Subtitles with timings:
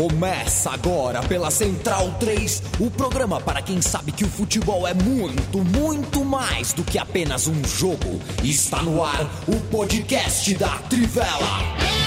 [0.00, 5.58] Começa agora pela Central 3, o programa para quem sabe que o futebol é muito,
[5.58, 8.18] muito mais do que apenas um jogo.
[8.42, 11.99] Está no ar o podcast da Trivela.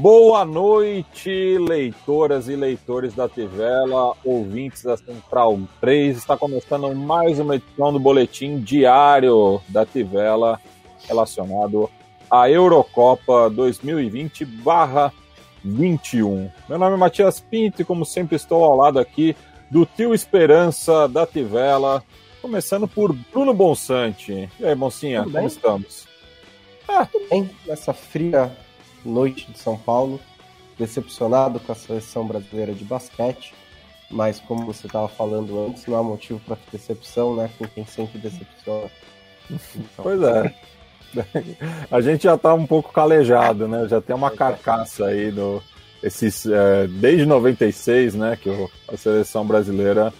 [0.00, 6.16] Boa noite, leitoras e leitores da Tivela, ouvintes da Central 3.
[6.16, 10.58] Está começando mais uma edição do boletim diário da Tivela
[11.06, 11.90] relacionado
[12.30, 16.50] à Eurocopa 2020/21.
[16.66, 19.36] Meu nome é Matias Pinto e, como sempre, estou ao lado aqui
[19.70, 22.02] do tio Esperança da Tivela,
[22.40, 24.48] começando por Bruno Bonsante.
[24.58, 26.08] E aí, Boncinha, como estamos?
[26.88, 28.50] Ah, tudo bem, nessa fria
[29.04, 30.20] noite de São Paulo,
[30.78, 33.54] decepcionado com a seleção brasileira de basquete,
[34.10, 37.50] mas como você estava falando antes, não há motivo para decepção, né?
[37.58, 38.90] Com quem sempre decepciona.
[39.50, 40.02] Então...
[40.02, 40.54] Pois é.
[41.90, 43.88] A gente já está um pouco calejado, né?
[43.88, 45.62] Já tem uma carcaça aí do
[46.02, 48.38] esses é, desde 96, né?
[48.40, 48.50] Que
[48.88, 50.12] a seleção brasileira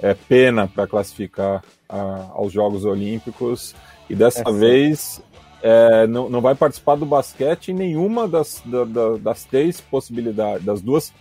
[0.00, 3.74] é pena para classificar a, aos Jogos Olímpicos
[4.08, 5.20] e dessa é vez
[5.68, 10.64] é, não, não vai participar do basquete em nenhuma das, da, da, das três possibilidades,
[10.64, 11.12] das duas,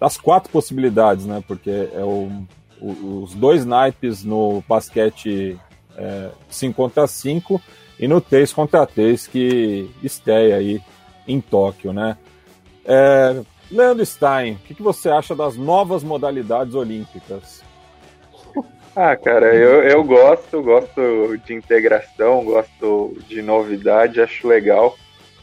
[0.00, 1.44] das quatro possibilidades, né?
[1.46, 2.30] Porque é o,
[2.80, 5.60] o, os dois naipes no basquete
[5.98, 7.60] é, 5 contra 5
[7.98, 10.80] e no 3 contra 3 que estreia aí
[11.28, 12.16] em Tóquio, né?
[12.86, 17.62] É, Leandro Stein, o que, que você acha das novas modalidades olímpicas?
[19.02, 24.94] Ah, cara, eu, eu gosto, gosto de integração, gosto de novidade, acho legal.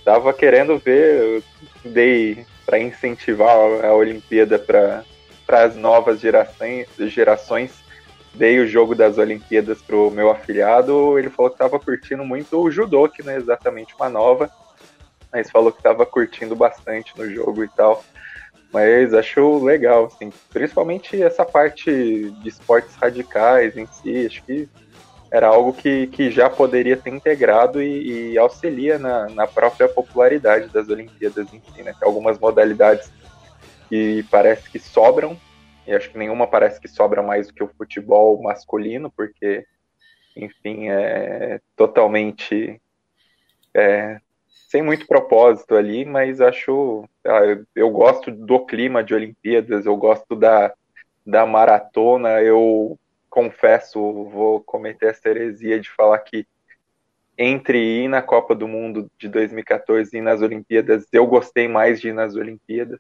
[0.06, 1.42] Tava querendo ver,
[1.84, 5.04] dei para incentivar a Olimpíada para
[5.50, 7.72] as novas gerações, gerações,
[8.32, 12.70] dei o jogo das Olimpíadas pro meu afilhado, ele falou que tava curtindo muito o
[12.70, 14.52] judô, que não é exatamente uma nova,
[15.34, 18.04] mas falou que tava curtindo bastante no jogo e tal.
[18.72, 21.90] Mas acho legal, assim, principalmente essa parte
[22.32, 24.70] de esportes radicais em si, acho que
[25.32, 30.70] era algo que, que já poderia ter integrado e, e auxilia na, na própria popularidade
[30.70, 31.94] das Olimpíadas em si, né?
[31.98, 33.12] Tem algumas modalidades
[33.90, 35.38] que parece que sobram,
[35.86, 39.66] e acho que nenhuma parece que sobra mais do que o futebol masculino, porque,
[40.36, 42.82] enfim, é totalmente
[43.74, 44.20] é,
[44.68, 47.06] sem muito propósito ali, mas acho.
[47.74, 50.74] Eu gosto do clima de Olimpíadas, eu gosto da,
[51.26, 52.42] da maratona.
[52.42, 56.46] Eu confesso, vou cometer essa heresia de falar que
[57.38, 62.02] entre ir na Copa do Mundo de 2014 e ir nas Olimpíadas, eu gostei mais
[62.02, 63.00] de ir nas Olimpíadas.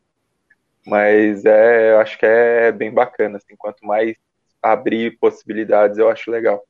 [0.85, 3.38] Mas é, eu acho que é bem bacana.
[3.38, 4.16] Assim, quanto mais
[4.61, 6.63] abrir possibilidades, eu acho legal.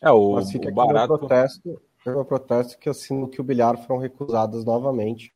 [0.00, 1.18] É, o, o barato.
[1.18, 5.32] Protesto, Teve um protesto que assim que o bilhar foram recusadas novamente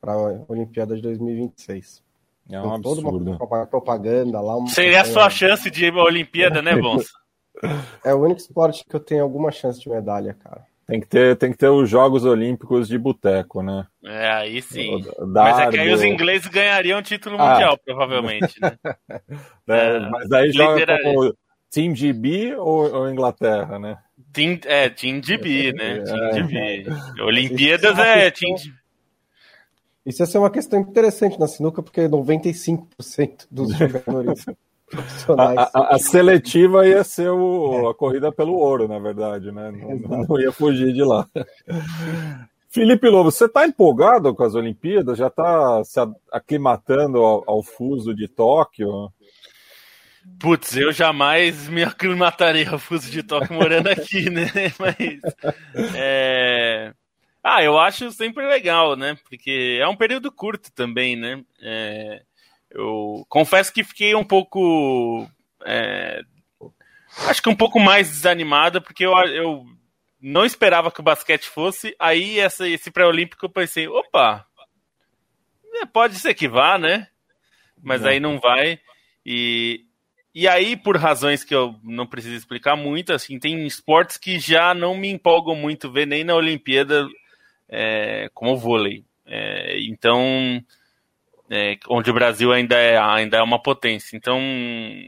[0.00, 2.02] para a Olimpíada de 2026.
[2.50, 3.36] É um Tem absurdo.
[3.38, 4.56] Toda uma propaganda lá.
[4.56, 7.06] Uma Seria a sua chance de ir à Olimpíada, né, Bons?
[8.04, 10.66] é o único esporte que eu tenho alguma chance de medalha, cara.
[10.86, 13.86] Tem que ter, tem que ter os Jogos Olímpicos de boteco, né?
[14.04, 15.02] É, aí sim.
[15.32, 17.52] Mas é que aí os ingleses ganhariam o título ah.
[17.52, 18.76] mundial, provavelmente, né?
[19.66, 21.34] é, mas aí joga como
[21.70, 23.96] Team GB ou, ou Inglaterra, né?
[24.34, 26.00] Team, é, Team DB, né?
[26.00, 26.86] Team DB.
[27.22, 28.56] Olimpíadas é Team
[30.04, 34.44] Isso ia ser uma questão interessante na sinuca, porque 95% dos jogadores
[34.90, 35.58] profissionais.
[35.58, 39.70] A, a, a, seletiva ia ser o, a corrida pelo ouro, na verdade, né?
[39.70, 41.26] Não, não ia fugir de lá.
[42.68, 45.16] Felipe Lobo, você está empolgado com as Olimpíadas?
[45.16, 46.00] Já está se
[46.32, 49.12] aclimatando ao, ao fuso de Tóquio?
[50.38, 54.46] Putz, eu jamais me aclimataria ao fuso de toque morando aqui, né?
[54.78, 55.20] Mas.
[55.94, 56.92] É...
[57.42, 59.16] Ah, eu acho sempre legal, né?
[59.28, 61.42] Porque é um período curto também, né?
[61.60, 62.22] É...
[62.70, 65.28] Eu confesso que fiquei um pouco.
[65.64, 66.22] É...
[67.28, 69.64] Acho que um pouco mais desanimada, porque eu, eu
[70.20, 71.94] não esperava que o basquete fosse.
[71.98, 74.44] Aí essa, esse pré-olímpico eu pensei, opa,
[75.74, 77.08] é, pode ser que vá, né?
[77.82, 78.80] Mas aí não vai.
[79.24, 79.84] E
[80.34, 84.74] e aí, por razões que eu não preciso explicar muito, assim, tem esportes que já
[84.74, 87.06] não me empolgam muito ver nem na Olimpíada,
[87.68, 89.04] é, como o vôlei.
[89.24, 90.60] É, então,
[91.48, 94.16] é, onde o Brasil ainda é, ainda é uma potência.
[94.16, 94.40] Então,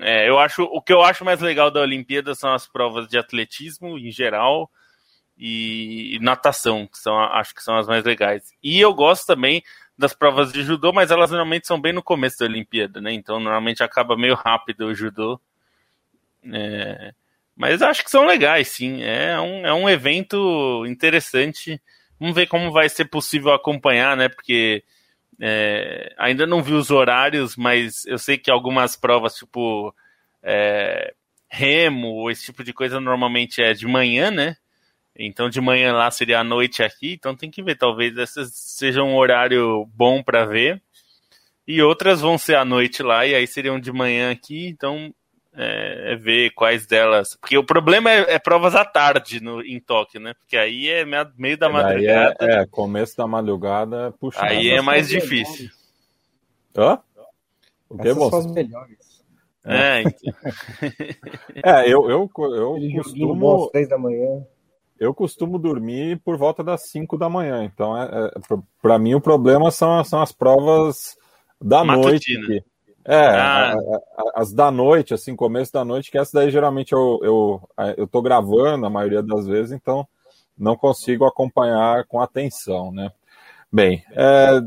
[0.02, 3.18] é, eu acho o que eu acho mais legal da Olimpíada são as provas de
[3.18, 4.70] atletismo em geral
[5.36, 8.52] e, e natação, que são, acho que são as mais legais.
[8.62, 9.62] E eu gosto também
[9.98, 13.12] das provas de judô, mas elas normalmente são bem no começo da Olimpíada, né?
[13.12, 15.40] Então, normalmente acaba meio rápido o judô.
[16.52, 17.12] É,
[17.56, 19.02] mas acho que são legais, sim.
[19.02, 21.80] É um, é um evento interessante.
[22.20, 24.28] Vamos ver como vai ser possível acompanhar, né?
[24.28, 24.84] Porque
[25.40, 29.94] é, ainda não vi os horários, mas eu sei que algumas provas, tipo
[30.42, 31.14] é,
[31.48, 34.56] remo, esse tipo de coisa, normalmente é de manhã, né?
[35.18, 39.08] Então de manhã lá seria a noite aqui, então tem que ver, talvez essas sejam
[39.08, 40.82] um horário bom para ver.
[41.66, 45.12] E outras vão ser à noite lá, e aí seriam de manhã aqui, então
[45.58, 47.34] é, é, ver quais delas.
[47.34, 50.34] Porque o problema é, é, provas à tarde no, em Tóquio, né?
[50.34, 52.36] Porque aí é meio da é, madrugada.
[52.40, 54.38] É, é, começo da madrugada, puxa.
[54.44, 55.70] Aí é mais difícil.
[56.76, 56.98] Hã?
[57.88, 59.24] O que, Essas são as melhores.
[59.64, 60.32] É, então.
[61.64, 63.64] é eu, eu, eu costumo.
[63.64, 64.44] Às três da manhã.
[64.98, 67.64] Eu costumo dormir por volta das 5 da manhã.
[67.64, 68.30] Então, é, é
[68.80, 71.16] para mim, o problema são, são as provas
[71.60, 72.46] da Matutina.
[72.48, 72.64] noite.
[73.08, 73.76] É, ah.
[74.34, 78.20] as da noite, assim, começo da noite, que essa daí geralmente eu, eu, eu tô
[78.20, 80.06] gravando a maioria das vezes, então
[80.58, 83.12] não consigo acompanhar com atenção, né?
[83.70, 84.60] Bem, é,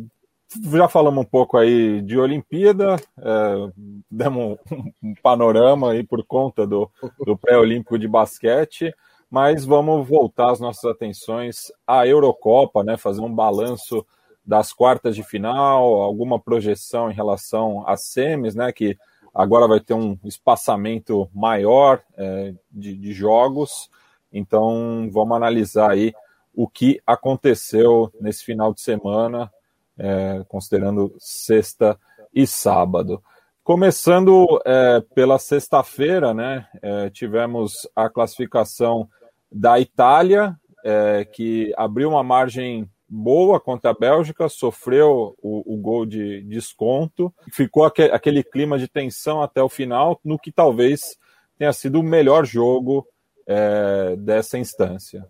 [0.72, 3.72] já falamos um pouco aí de Olimpíada, é,
[4.10, 6.90] demos um, um, panorama aí por conta do,
[7.26, 8.94] do pré-olímpico de basquete,
[9.30, 12.98] mas vamos voltar as nossas atenções à Eurocopa, né?
[12.98, 14.06] Fazer um balanço
[14.44, 18.72] das quartas de final, alguma projeção em relação às semis, né?
[18.72, 18.98] Que
[19.34, 23.92] agora vai ter um espaçamento maior é, de, de, jogos.
[24.34, 26.14] Então vamos analisar aí
[26.56, 29.52] o que aconteceu nesse final de semana,
[29.98, 32.00] é, considerando sexta
[32.34, 33.24] e sábado.
[33.64, 36.68] Começando é, pela sexta-feira, né?
[36.82, 39.08] É, tivemos a classificação
[39.52, 46.06] da Itália, é, que abriu uma margem boa contra a Bélgica, sofreu o, o gol
[46.06, 51.18] de desconto, ficou aquele, clima de tensão até o final, no que talvez
[51.58, 53.08] tenha sido o melhor jogo
[53.48, 55.26] é, dessa instância.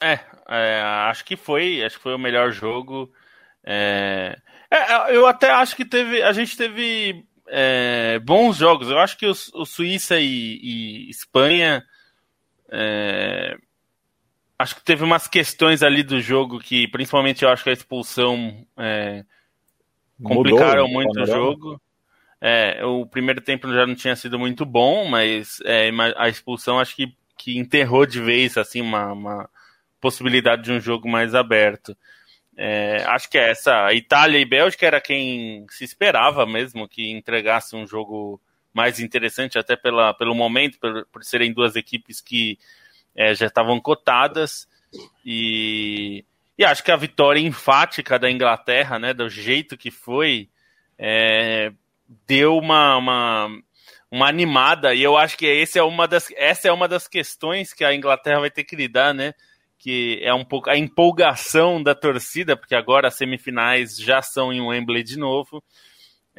[0.00, 3.12] É, é, acho que foi, acho que foi o melhor jogo.
[3.64, 4.36] É,
[4.70, 8.88] é eu até acho que teve, a gente teve é, bons jogos.
[8.88, 11.84] Eu acho que o, o Suíça e, e Espanha
[12.70, 13.56] é,
[14.58, 18.66] acho que teve umas questões ali do jogo que, principalmente, eu acho que a expulsão
[18.76, 19.24] é,
[20.22, 21.80] complicaram Mudou, muito o jogo.
[22.40, 26.94] É, o primeiro tempo já não tinha sido muito bom, mas é, a expulsão acho
[26.94, 29.50] que, que enterrou de vez assim uma, uma
[30.00, 31.96] possibilidade de um jogo mais aberto.
[32.56, 33.92] É, acho que é essa.
[33.92, 38.40] Itália e Bélgica era quem se esperava mesmo que entregasse um jogo
[38.78, 42.56] mais interessante, até pela, pelo momento, por, por serem duas equipes que
[43.12, 44.68] é, já estavam cotadas
[45.24, 46.24] e,
[46.56, 50.48] e acho que a vitória enfática da Inglaterra, né, do jeito que foi,
[50.96, 51.72] é,
[52.24, 53.48] deu uma, uma,
[54.08, 57.72] uma animada e eu acho que esse é uma das, essa é uma das questões
[57.72, 59.34] que a Inglaterra vai ter que lidar, né?
[59.76, 64.60] Que é um pouco a empolgação da torcida, porque agora as semifinais já são em
[64.60, 65.62] Wembley de novo.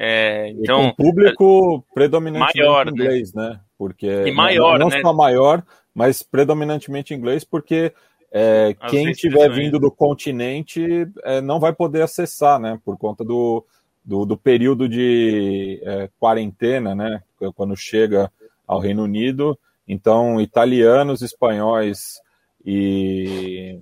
[0.02, 2.92] É, então, e com público predominantemente maior, né?
[2.94, 3.50] inglês, né?
[3.50, 3.60] né?
[3.78, 5.02] Porque e maior, não, não né?
[5.02, 5.62] só maior,
[5.94, 7.92] mas predominantemente inglês, porque
[8.32, 12.80] é, quem estiver vindo do continente é, não vai poder acessar, né?
[12.86, 13.66] Por conta do,
[14.02, 17.22] do, do período de é, quarentena, né?
[17.54, 18.32] Quando chega
[18.66, 19.60] ao Reino Unido.
[19.86, 22.22] Então, italianos, espanhóis
[22.66, 23.78] e.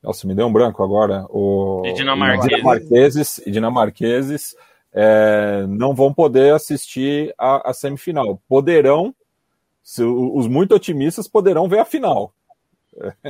[0.00, 1.26] Nossa, me deu um branco agora.
[1.28, 4.54] O, e dinamarqueses, dinamarqueses, e dinamarqueses
[4.92, 8.40] é, não vão poder assistir a, a semifinal.
[8.48, 9.14] Poderão
[9.82, 12.32] se, os muito otimistas poderão ver a final.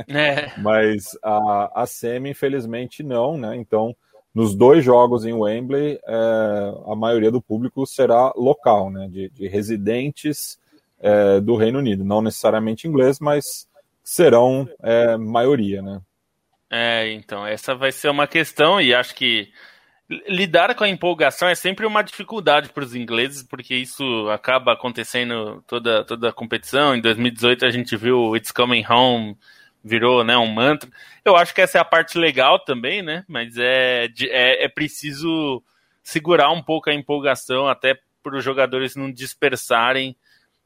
[0.07, 0.51] É.
[0.61, 3.55] Mas a, a semi, infelizmente, não, né?
[3.55, 3.95] Então,
[4.33, 9.07] nos dois jogos em Wembley, é, a maioria do público será local, né?
[9.09, 10.59] De, de residentes
[10.99, 12.03] é, do Reino Unido.
[12.03, 13.67] Não necessariamente inglês, mas
[14.03, 16.01] serão é, maioria, né?
[16.69, 19.51] É, então, essa vai ser uma questão, e acho que
[20.27, 25.63] lidar com a empolgação é sempre uma dificuldade para os ingleses, porque isso acaba acontecendo
[25.67, 26.95] toda, toda a competição.
[26.95, 29.37] Em 2018 a gente viu It's Coming Home
[29.83, 30.89] virou né, um mantra.
[31.25, 33.25] Eu acho que essa é a parte legal também, né?
[33.27, 35.63] Mas é, é, é preciso
[36.03, 40.15] segurar um pouco a empolgação até para os jogadores não dispersarem,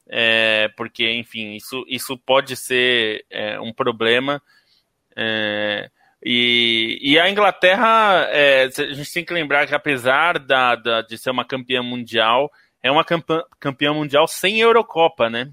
[0.08, 4.42] é, porque, enfim, isso, isso pode ser é, um problema.
[5.16, 5.90] É,
[6.28, 11.20] E, e a Inglaterra, é, a gente tem que lembrar que apesar da, da, de
[11.20, 12.50] ser uma campeã mundial,
[12.82, 15.52] é uma campeã, campeã mundial sem Eurocopa, né?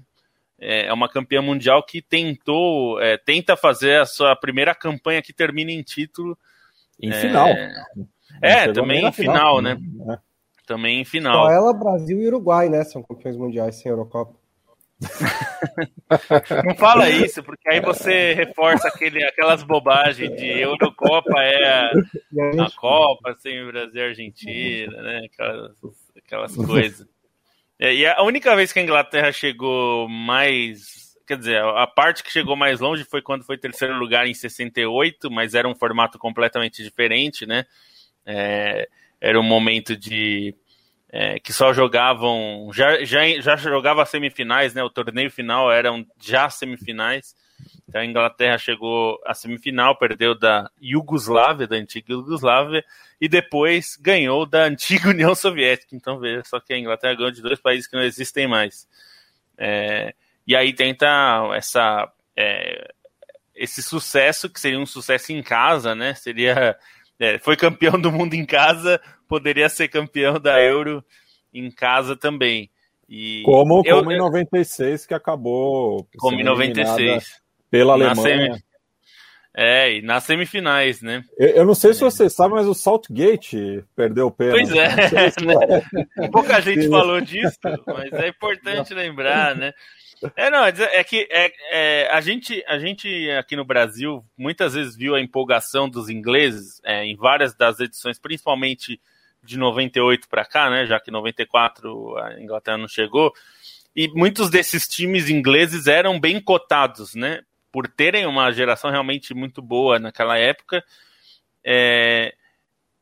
[0.59, 5.31] É, é uma campeã mundial que tentou, é, tenta fazer a sua primeira campanha que
[5.31, 6.35] termina em título.
[6.99, 7.47] Em é, final.
[8.41, 9.77] É, também em final, final né?
[9.79, 10.17] né?
[10.65, 11.45] Também em final.
[11.45, 12.83] Só ela, Brasil e Uruguai, né?
[12.83, 14.33] São campeões mundiais sem Eurocopa.
[16.65, 21.91] Não fala isso, porque aí você reforça aquele, aquelas bobagens de Eurocopa é a,
[22.65, 25.21] a Copa sem Brasil e Argentina, né?
[25.25, 25.71] Aquelas,
[26.17, 27.07] aquelas coisas.
[27.79, 31.13] E a única vez que a Inglaterra chegou mais.
[31.27, 35.31] Quer dizer, a parte que chegou mais longe foi quando foi terceiro lugar em 68,
[35.31, 37.65] mas era um formato completamente diferente, né?
[38.25, 38.87] É,
[39.19, 40.53] era um momento de
[41.15, 44.81] é, que só jogavam, já, já, já jogava semifinais, né?
[44.81, 47.35] O torneio final eram já semifinais.
[47.87, 52.83] Então a Inglaterra chegou à semifinal, perdeu da Iugoslávia, da antiga Iugoslávia,
[53.21, 55.95] e depois ganhou da antiga União Soviética.
[55.95, 58.87] Então veja só que a Inglaterra ganhou de dois países que não existem mais.
[59.55, 60.15] É,
[60.47, 61.05] e aí tenta
[61.53, 62.91] essa, é,
[63.53, 66.15] esse sucesso, que seria um sucesso em casa, né?
[66.15, 66.75] Seria.
[67.19, 68.99] É, foi campeão do mundo em casa,
[69.33, 71.03] poderia ser campeão da Euro
[71.51, 72.69] em casa também.
[73.09, 76.07] E como, eu, como em 96, que acabou.
[76.19, 77.41] Como em 96.
[77.71, 78.15] Pela Alemanha.
[78.15, 78.63] Semi...
[79.55, 81.23] É, e nas semifinais, né?
[81.35, 81.93] Eu, eu não sei é.
[81.95, 84.67] se você sabe, mas o Saltgate perdeu o pênalti.
[84.67, 84.87] Pois é,
[86.15, 86.29] né?
[86.31, 89.73] pouca gente falou disso, mas é importante lembrar, né?
[90.35, 94.95] É, não, é que é, é, a, gente, a gente aqui no Brasil muitas vezes
[94.95, 98.99] viu a empolgação dos ingleses é, em várias das edições, principalmente
[99.43, 100.85] de 98 para cá, né?
[100.85, 103.33] Já que 94 a Inglaterra não chegou.
[103.95, 107.41] E muitos desses times ingleses eram bem cotados, né?
[107.71, 110.83] Por terem uma geração realmente muito boa naquela época.
[111.63, 112.33] É,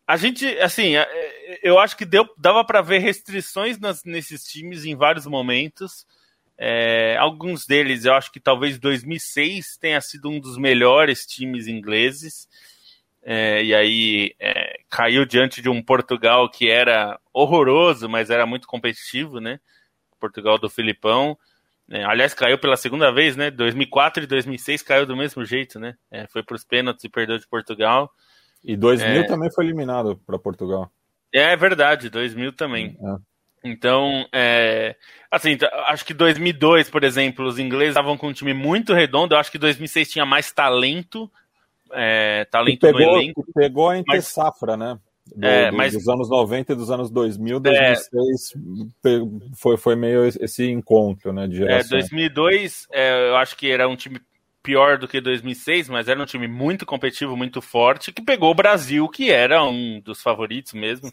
[0.07, 4.83] a gente, assim, é, eu acho que deu, dava para ver restrições nas, nesses times
[4.83, 6.05] em vários momentos.
[6.57, 12.47] É, alguns deles, eu acho que talvez 2006 tenha sido um dos melhores times ingleses
[13.23, 18.67] é, e aí é, caiu diante de um Portugal que era horroroso, mas era muito
[18.67, 19.59] competitivo, né?
[20.19, 21.37] Portugal do Filipão.
[21.89, 23.51] É, aliás, caiu pela segunda vez, né?
[23.51, 25.95] 2004 e 2006 caiu do mesmo jeito, né?
[26.09, 28.09] É, foi para os pênaltis e perdeu de Portugal.
[28.63, 29.23] E 2000 é.
[29.25, 30.91] também foi eliminado para Portugal.
[31.33, 32.97] É verdade, 2000 também.
[33.01, 33.31] É.
[33.63, 34.95] Então, é,
[35.29, 39.35] assim, acho que 2002, por exemplo, os ingleses estavam com um time muito redondo.
[39.35, 41.31] Eu acho que 2006 tinha mais talento,
[41.93, 43.45] é, talento pegou, no elenco.
[43.53, 44.97] Pegou a entre safra, né?
[45.35, 48.53] Do, é, mas, dos anos 90 e dos anos 2000, 2006
[49.05, 49.19] é,
[49.55, 51.97] foi, foi meio esse encontro, né, de geração.
[51.97, 54.19] É, 2002, é, eu acho que era um time
[54.61, 58.55] pior do que 2006, mas era um time muito competitivo, muito forte, que pegou o
[58.55, 61.11] Brasil, que era um dos favoritos mesmo,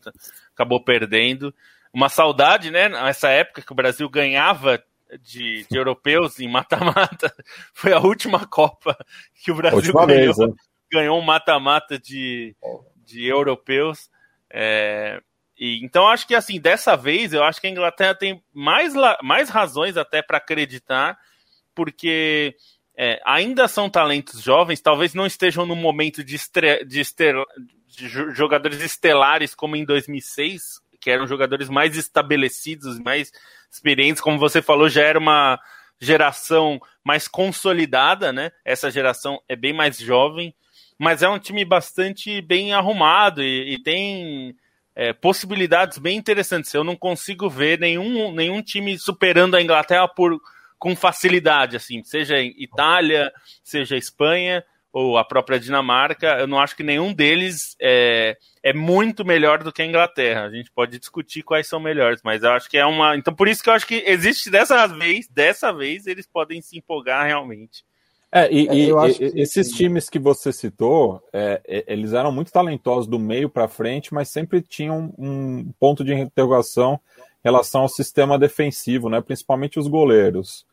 [0.54, 1.54] acabou perdendo.
[1.92, 4.82] Uma saudade, né, nessa época que o Brasil ganhava
[5.22, 7.32] de, de europeus em mata-mata,
[7.72, 8.96] foi a última Copa
[9.42, 10.06] que o Brasil ganhou.
[10.06, 10.48] Vez, né?
[10.90, 12.56] Ganhou um mata-mata de,
[12.96, 14.10] de europeus.
[14.50, 15.20] É,
[15.58, 19.50] e, então acho que assim, dessa vez eu acho que a Inglaterra tem mais, mais
[19.50, 21.18] razões até para acreditar,
[21.74, 22.56] porque
[22.96, 27.44] é, ainda são talentos jovens, talvez não estejam no momento de, estre, de, estel,
[27.86, 33.32] de jogadores estelares como em 2006, que eram jogadores mais estabelecidos, mais
[33.70, 35.60] experientes, como você falou, já era uma
[36.00, 38.52] geração mais consolidada, né?
[38.64, 40.54] Essa geração é bem mais jovem
[40.98, 44.56] mas é um time bastante bem arrumado e, e tem
[44.94, 46.74] é, possibilidades bem interessantes.
[46.74, 50.36] Eu não consigo ver nenhum, nenhum time superando a Inglaterra por,
[50.76, 56.38] com facilidade, assim, seja Itália, seja Espanha ou a própria Dinamarca.
[56.40, 60.46] Eu não acho que nenhum deles é, é muito melhor do que a Inglaterra.
[60.46, 63.16] A gente pode discutir quais são melhores, mas eu acho que é uma.
[63.16, 66.76] Então, por isso que eu acho que existe dessa vez, dessa vez, eles podem se
[66.76, 67.84] empolgar realmente.
[68.30, 69.40] É, e, é, e, e que...
[69.40, 74.28] esses times que você citou, é, eles eram muito talentosos do meio para frente, mas
[74.28, 79.20] sempre tinham um ponto de interrogação em relação ao sistema defensivo, né?
[79.20, 80.66] principalmente os goleiros.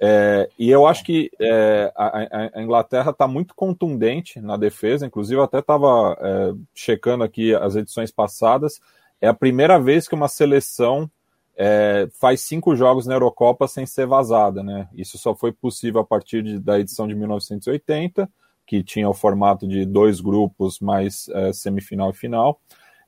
[0.00, 5.40] É, e eu acho que é, a, a, Inglaterra está muito contundente na defesa, inclusive
[5.40, 8.80] eu até estava é, checando aqui as edições passadas.
[9.20, 11.10] É a primeira vez que uma seleção
[11.60, 14.88] é, faz cinco jogos na Eurocopa sem ser vazada, né?
[14.94, 18.30] Isso só foi possível a partir de, da edição de 1980,
[18.64, 22.60] que tinha o formato de dois grupos mais é, semifinal e final.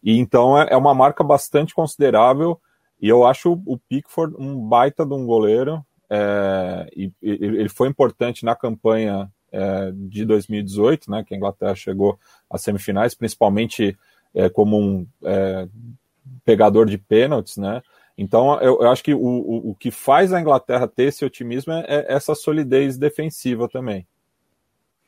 [0.03, 2.61] E então é, é, uma marca bastante considerável.
[3.01, 5.87] E eu acho o Pickford um baita de um goleiro.
[6.11, 11.77] É, e, e, ele foi importante na campanha é, de 2018, né, que a Inglaterra
[11.77, 12.19] chegou
[12.51, 13.97] às semifinais, principalmente
[14.35, 15.07] é, como um
[16.45, 17.81] pegador de pênaltis, né?
[18.23, 21.73] Então, eu, eu acho que o, o, o, que faz a Inglaterra ter esse otimismo
[21.73, 24.07] é, é essa solidez defensiva também.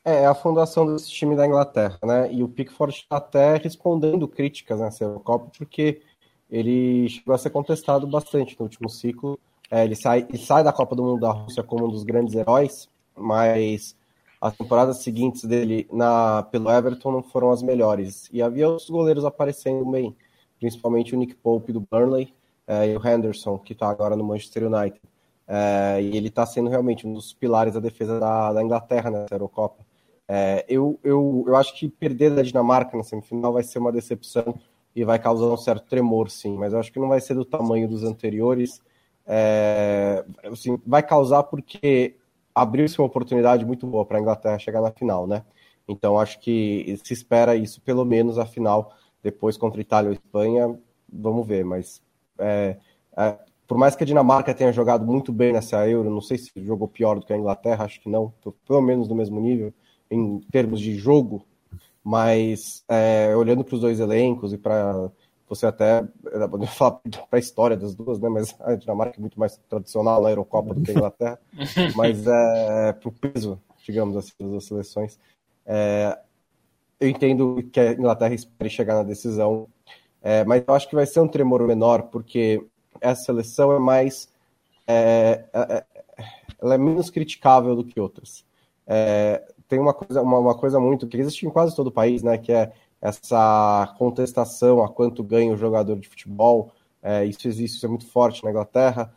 [0.03, 2.33] É, é a fundação desse time da Inglaterra, né?
[2.33, 6.01] E o Pickford está até respondendo críticas nessa Eurocopa, porque
[6.49, 9.39] ele chegou a ser contestado bastante no último ciclo.
[9.69, 12.33] É, ele, sai, ele sai da Copa do Mundo da Rússia como um dos grandes
[12.33, 13.95] heróis, mas
[14.41, 18.27] as temporadas seguintes dele na, pelo Everton não foram as melhores.
[18.33, 20.15] E havia outros goleiros aparecendo bem,
[20.59, 22.33] principalmente o Nick Pope do Burnley
[22.67, 25.01] é, e o Henderson, que está agora no Manchester United.
[25.47, 29.35] É, e ele está sendo realmente um dos pilares da defesa da, da Inglaterra nessa
[29.35, 29.85] Eurocopa.
[30.27, 34.57] É, eu, eu, eu acho que perder da Dinamarca na semifinal vai ser uma decepção
[34.95, 37.43] e vai causar um certo tremor, sim, mas eu acho que não vai ser do
[37.43, 38.81] tamanho dos anteriores.
[39.25, 42.15] É, assim, vai causar porque
[42.53, 45.43] abriu-se uma oportunidade muito boa para a Inglaterra chegar na final, né?
[45.87, 50.79] Então acho que se espera isso pelo menos a final, depois contra Itália ou Espanha,
[51.11, 52.01] vamos ver, mas
[52.43, 52.77] é,
[53.17, 56.51] é, por mais que a Dinamarca tenha jogado muito bem nessa Euro, não sei se
[56.57, 58.33] jogou pior do que a Inglaterra, acho que não,
[58.67, 59.73] pelo menos no mesmo nível,
[60.11, 61.45] em termos de jogo,
[62.03, 65.09] mas é, olhando para os dois elencos e para
[65.47, 66.03] você até
[66.49, 68.29] poder falar para a história das duas, né?
[68.29, 71.39] Mas a Dinamarca é muito mais tradicional na Eurocopa do que a Inglaterra,
[71.95, 75.17] mas é, para o peso, digamos assim, das seleções,
[75.65, 76.17] é,
[76.99, 79.67] eu entendo que a Inglaterra espere chegar na decisão,
[80.23, 82.65] é, mas eu acho que vai ser um tremor menor porque
[83.01, 84.29] essa seleção é mais
[84.87, 85.85] é, é, é
[86.61, 88.45] ela é menos criticável do que outras.
[88.87, 92.23] É, tem uma coisa, uma, uma, coisa muito que existe em quase todo o país,
[92.23, 92.37] né?
[92.37, 96.71] Que é essa contestação a quanto ganha o jogador de futebol.
[97.01, 99.13] É, isso existe, isso é muito forte na Inglaterra.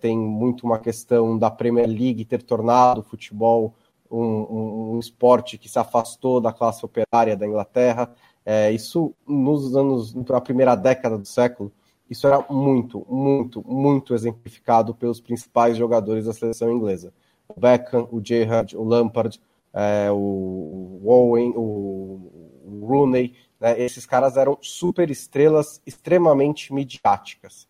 [0.00, 3.72] Tem muito uma questão da Premier League ter tornado o futebol
[4.10, 8.12] um, um, um, esporte que se afastou da classe operária da Inglaterra.
[8.44, 11.72] É, isso nos anos, na primeira década do século,
[12.08, 17.12] isso era muito, muito, muito exemplificado pelos principais jogadores da seleção inglesa.
[17.48, 19.40] O Beckham, o Gerrard, o Lampard,
[19.72, 27.68] é, o, Owen, o, Rooney, né, esses caras eram super estrelas, extremamente midiáticas.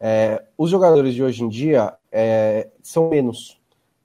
[0.00, 3.60] É, os jogadores de hoje em dia é, são menos.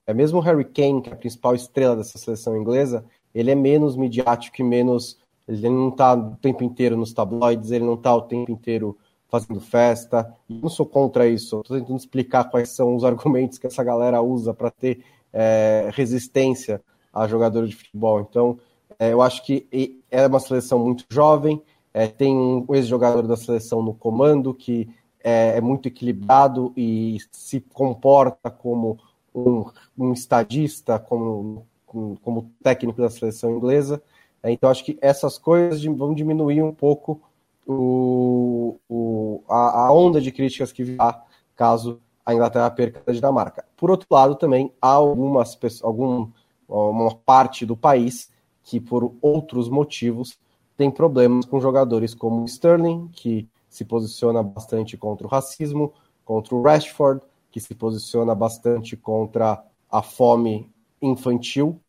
[0.06, 3.56] É mesmo o Harry Kane, que é a principal estrela dessa seleção inglesa, ele é
[3.56, 5.18] menos midiático e menos.
[5.48, 8.98] Ele não está o tempo inteiro nos tabloides, ele não está o tempo inteiro
[9.30, 10.34] fazendo festa.
[10.50, 14.22] Eu não sou contra isso, estou tentando explicar quais são os argumentos que essa galera
[14.22, 16.82] usa para ter é, resistência
[17.14, 18.22] a jogador de futebol.
[18.22, 18.60] Então,
[19.00, 19.68] é, eu acho que
[20.10, 21.62] é uma seleção muito jovem,
[21.94, 24.90] é, tem um ex-jogador da seleção no comando que
[25.24, 29.00] é, é muito equilibrado e se comporta como
[29.34, 29.66] um,
[29.98, 34.02] um estadista, como, como técnico da seleção inglesa.
[34.44, 37.22] É, então, acho que essas coisas vão diminuir um pouco
[37.66, 41.24] o, o, a, a, onda de críticas que virá
[41.56, 43.66] caso a Inglaterra perca a Dinamarca.
[43.76, 46.30] Por outro lado, também há algumas algum,
[46.68, 48.32] uma parte do país
[48.64, 50.38] que, por outros motivos,
[50.76, 56.62] tem problemas com jogadores como Sterling, que se posiciona bastante contra o racismo, contra o
[56.62, 60.72] Rashford, que se posiciona bastante contra a fome
[61.02, 61.80] infantil,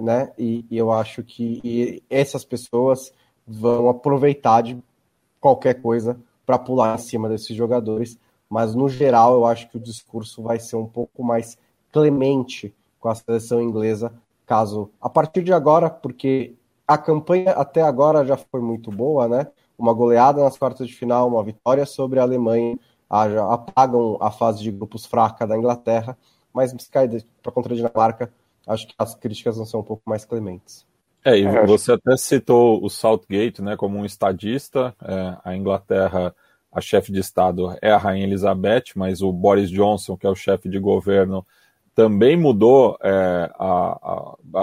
[0.00, 0.32] né?
[0.38, 3.12] E, e eu acho que essas pessoas
[3.46, 4.82] vão aproveitar de
[5.40, 9.80] qualquer coisa para pular em cima desses jogadores, mas no geral eu acho que o
[9.80, 11.56] discurso vai ser um pouco mais
[11.92, 14.12] clemente com a seleção inglesa
[14.46, 16.54] caso a partir de agora, porque
[16.86, 19.46] a campanha até agora já foi muito boa, né?
[19.78, 22.78] Uma goleada nas quartas de final, uma vitória sobre a Alemanha,
[23.08, 26.16] apagam a fase de grupos fraca da Inglaterra,
[26.52, 26.74] mas
[27.42, 28.32] para contra a Dinamarca,
[28.66, 30.86] acho que as críticas vão ser um pouco mais clementes.
[31.24, 34.94] É, e é, você até citou o Southgate, né, como um estadista.
[35.02, 36.34] É, a Inglaterra,
[36.70, 40.34] a chefe de Estado é a Rainha Elizabeth, mas o Boris Johnson, que é o
[40.34, 41.46] chefe de governo,
[41.94, 43.50] também mudou, é,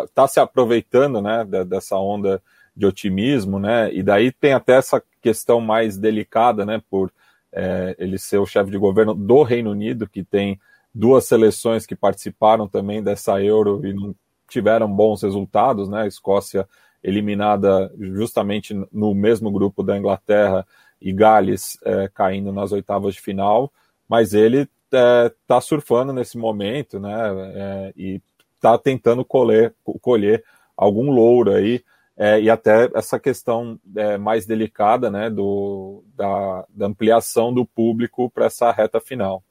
[0.04, 2.42] está se aproveitando né, dessa onda
[2.76, 7.12] de otimismo, né, e daí tem até essa questão mais delicada, né, por
[7.52, 10.60] é, ele ser o chefe de governo do Reino Unido, que tem
[10.94, 14.16] duas seleções que participaram também dessa Euro e não
[14.48, 16.68] tiveram bons resultados, né, a Escócia
[17.04, 20.68] eliminada justamente no mesmo grupo da Inglaterra
[21.02, 23.72] e Gales é, caindo nas oitavas de final,
[24.08, 27.12] mas ele está é, surfando nesse momento, né?
[27.56, 28.22] É, e
[28.56, 30.44] está tentando colher, colher
[30.78, 31.84] algum louro aí.
[32.16, 38.30] É, e até essa questão é, mais delicada né, do, da, da ampliação do público
[38.30, 39.44] para essa reta final.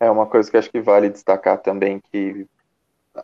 [0.00, 2.46] É uma coisa que acho que vale destacar também que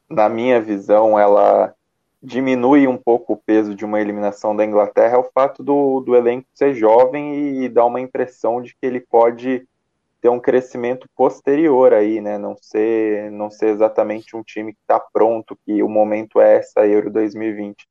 [0.08, 1.74] na minha visão, ela
[2.22, 6.16] diminui um pouco o peso de uma eliminação da Inglaterra é o fato do, do
[6.16, 9.68] elenco ser jovem e dar uma impressão de que ele pode
[10.22, 12.38] ter um crescimento posterior aí, né?
[12.38, 16.86] Não ser, não ser exatamente um time que está pronto, que o momento é essa
[16.86, 17.86] Euro 2020.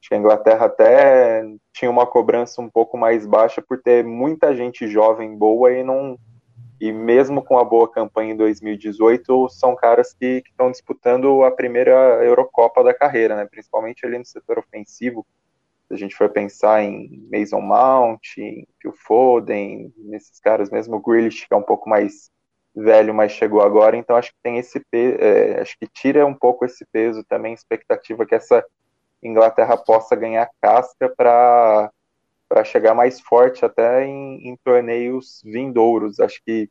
[0.00, 4.54] Acho que a Inglaterra até tinha uma cobrança um pouco mais baixa por ter muita
[4.54, 6.16] gente jovem boa e não
[6.82, 11.92] e mesmo com a boa campanha em 2018, são caras que estão disputando a primeira
[12.24, 13.46] Eurocopa da carreira, né?
[13.48, 15.24] principalmente ali no setor ofensivo.
[15.86, 21.00] Se a gente for pensar em Mason Mount, em Phil Foden, nesses caras mesmo, o
[21.00, 22.32] Grealish, que é um pouco mais
[22.74, 26.34] velho, mas chegou agora, então acho que tem esse peso, é, acho que tira um
[26.34, 28.64] pouco esse peso também, expectativa que essa
[29.22, 31.92] Inglaterra possa ganhar casca para
[32.52, 36.20] para chegar mais forte até em, em, torneios vindouros.
[36.20, 36.68] Acho que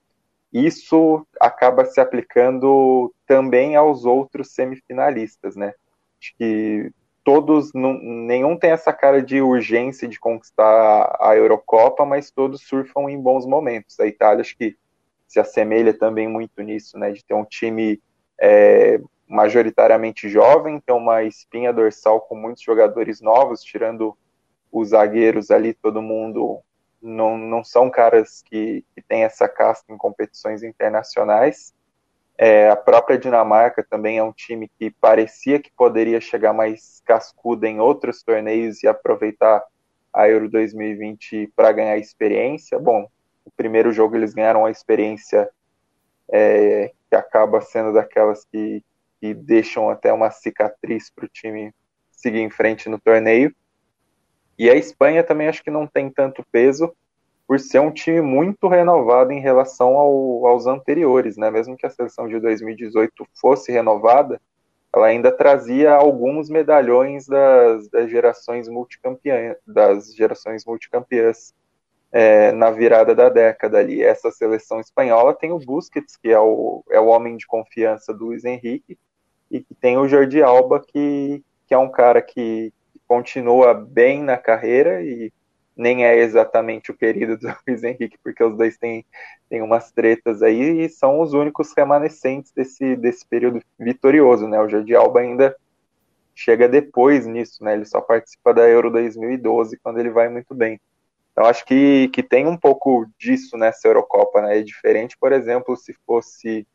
[0.54, 5.74] isso acaba se aplicando também aos outros semifinalistas, né?
[6.22, 6.92] Acho que
[7.24, 13.20] todos, nenhum tem essa cara de urgência de conquistar a Eurocopa, mas todos surfam em
[13.20, 14.00] bons momentos.
[14.00, 14.78] A Itália acho que
[15.28, 17.12] se assemelha também muito nisso, né?
[17.12, 18.00] De ter um time
[18.40, 24.16] é, majoritariamente jovem, ter uma espinha dorsal com muitos jogadores novos, tirando
[24.72, 26.62] os zagueiros ali, todo mundo
[27.02, 31.74] não, não são caras que, que têm essa casca em competições internacionais.
[32.38, 37.68] É, a própria Dinamarca também é um time que parecia que poderia chegar mais cascuda
[37.68, 39.64] em outros torneios e aproveitar
[40.14, 42.80] a Euro 2020 para ganhar experiência.
[42.80, 43.08] Bom,
[43.46, 45.50] o primeiro jogo eles ganharam a experiência
[46.32, 48.84] é, que acaba sendo daquelas que,
[49.20, 51.74] que deixam até uma cicatriz para o time
[52.12, 53.54] seguir em frente no torneio.
[54.58, 56.94] E a Espanha também acho que não tem tanto peso,
[57.48, 61.52] por ser um time muito renovado em relação ao, aos anteriores, né?
[61.52, 64.40] Mesmo que a seleção de 2018 fosse renovada,
[64.94, 71.54] ela ainda trazia alguns medalhões das, das gerações multicampeãs, das gerações multicampeãs
[72.12, 74.02] é, na virada da década ali.
[74.02, 78.28] Essa seleção espanhola tem o Busquets, que é o, é o homem de confiança do
[78.28, 78.98] Luiz Henrique,
[79.50, 82.74] e que tem o Jordi Alba, que, que é um cara que,
[83.12, 85.34] continua bem na carreira e
[85.76, 89.06] nem é exatamente o querido do Luiz Henrique, porque os dois têm,
[89.50, 94.62] têm umas tretas aí e são os únicos remanescentes desse, desse período vitorioso, né?
[94.62, 95.54] O Jordi Alba ainda
[96.34, 97.74] chega depois nisso, né?
[97.74, 100.80] Ele só participa da Euro 2012 quando ele vai muito bem.
[101.34, 104.60] Então acho que, que tem um pouco disso nessa Eurocopa, né?
[104.60, 106.66] É diferente, por exemplo, se fosse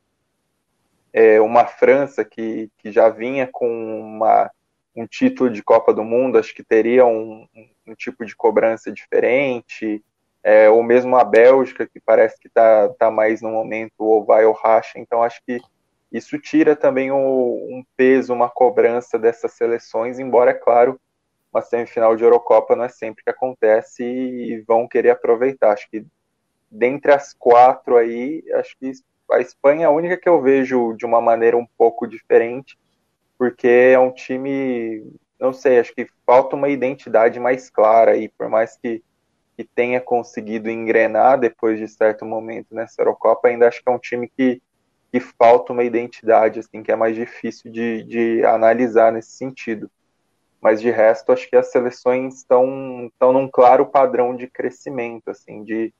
[1.14, 3.66] é, uma França que, que já vinha com
[3.98, 4.50] uma
[4.96, 7.46] um título de Copa do Mundo, acho que teria um,
[7.86, 10.02] um, tipo de cobrança diferente,
[10.42, 14.46] é, ou mesmo a Bélgica, que parece que está tá mais no momento ou vai
[14.46, 15.60] ou racha, então acho que
[16.10, 20.98] isso tira também um, um peso, uma cobrança dessas seleções, embora, é claro,
[21.52, 25.72] uma semifinal de Eurocopa não é sempre que acontece e vão querer aproveitar.
[25.72, 26.06] Acho que
[26.70, 28.92] dentre as quatro aí, acho que
[29.30, 32.78] a Espanha é a única que eu vejo de uma maneira um pouco diferente,
[33.38, 38.48] porque é um time, não sei, acho que falta uma identidade mais clara e por
[38.48, 39.02] mais que,
[39.56, 43.98] que tenha conseguido engrenar depois de certo momento nessa Eurocopa, ainda acho que é um
[43.98, 44.62] time que,
[45.12, 49.90] que falta uma identidade, assim, que é mais difícil de, de analisar nesse sentido.
[50.60, 55.62] Mas de resto, acho que as seleções estão, estão num claro padrão de crescimento, assim,
[55.62, 55.92] de,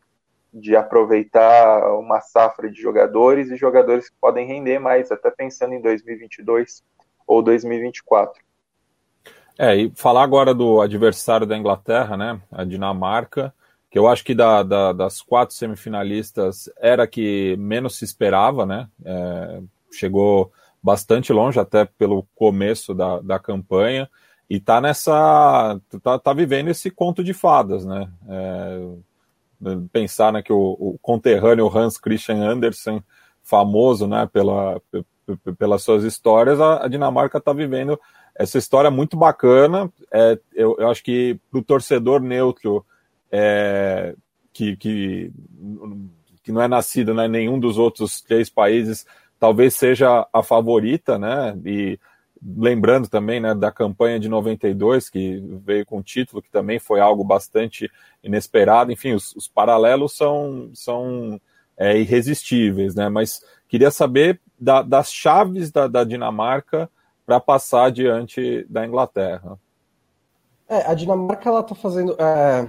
[0.53, 5.81] de aproveitar uma safra de jogadores e jogadores que podem render mais, até pensando em
[5.81, 6.83] 2022
[7.27, 8.47] ou 2024.
[9.59, 13.55] É, e falar agora do adversário da Inglaterra, né, a Dinamarca,
[13.91, 18.89] que eu acho que da, da, das quatro semifinalistas era que menos se esperava, né,
[19.03, 19.61] é,
[19.91, 24.09] chegou bastante longe até pelo começo da, da campanha
[24.49, 30.53] e tá nessa, tá, tá vivendo esse conto de fadas, né, é, pensar né, que
[30.53, 33.03] o, o conterrâneo Hans Christian Andersen,
[33.43, 34.83] famoso, né, pela,
[35.59, 37.99] pelas suas histórias, a, Dinamarca está vivendo
[38.35, 39.91] essa história muito bacana.
[40.13, 42.85] É, eu, eu, acho que para o torcedor neutro,
[43.31, 44.15] é,
[44.53, 45.33] que, que,
[46.43, 49.07] que não é nascido né, em nenhum dos outros três países,
[49.39, 51.59] talvez seja a favorita, né?
[51.65, 51.99] E
[52.43, 57.01] lembrando também né, da campanha de 92, que veio com o título, que também foi
[57.01, 57.91] algo bastante
[58.23, 58.93] inesperado.
[58.93, 61.41] Enfim, os, os paralelos são, são
[61.77, 63.09] é, irresistíveis, né?
[63.09, 66.91] Mas queria saber da, das chaves da, da Dinamarca
[67.25, 69.59] para passar diante da Inglaterra.
[70.69, 72.17] É, a Dinamarca ela está fazendo.
[72.21, 72.69] É...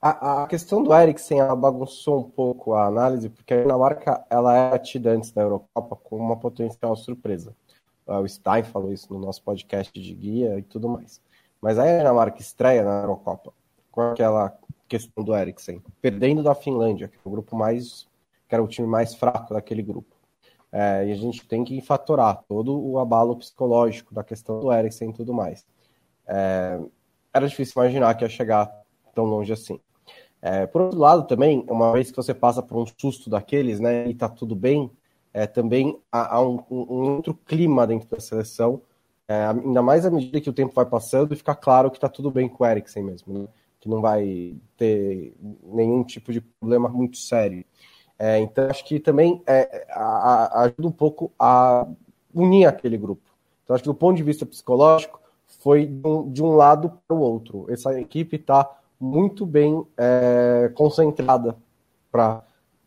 [0.00, 4.56] A, a, questão do Eriksen ela bagunçou um pouco a análise, porque a Dinamarca ela
[4.56, 7.54] é tida antes da Eurocopa com uma potencial surpresa.
[8.06, 11.20] o Stein falou isso no nosso podcast de guia e tudo mais.
[11.60, 13.52] Mas aí a Dinamarca estreia na Eurocopa
[13.90, 18.06] com aquela questão do Eriksen, perdendo da Finlândia, que é o grupo mais,
[18.48, 20.14] que era o time mais fraco daquele grupo.
[20.72, 25.10] É, e a gente tem que fatorar todo o abalo psicológico da questão do Eriksen
[25.10, 25.66] e tudo mais.
[26.26, 26.80] É,
[27.32, 28.70] era difícil imaginar que ia chegar
[29.14, 29.80] tão longe assim.
[30.42, 34.08] É, por outro lado, também, uma vez que você passa por um susto daqueles, né,
[34.08, 34.90] e tá tudo bem,
[35.32, 38.80] é, também há, há um, um, outro clima dentro da seleção,
[39.28, 42.08] é, ainda mais à medida que o tempo vai passando e fica claro que tá
[42.08, 43.48] tudo bem com o Eriksen mesmo, né,
[43.80, 47.64] que não vai ter nenhum tipo de problema muito sério.
[48.18, 51.86] É, então, acho que também é, a, a, ajuda um pouco a
[52.34, 53.22] unir aquele grupo.
[53.62, 55.20] Então, acho que do ponto de vista psicológico,
[55.60, 57.66] foi de um, de um lado para o outro.
[57.68, 61.56] Essa equipe está muito bem é, concentrada
[62.10, 62.42] para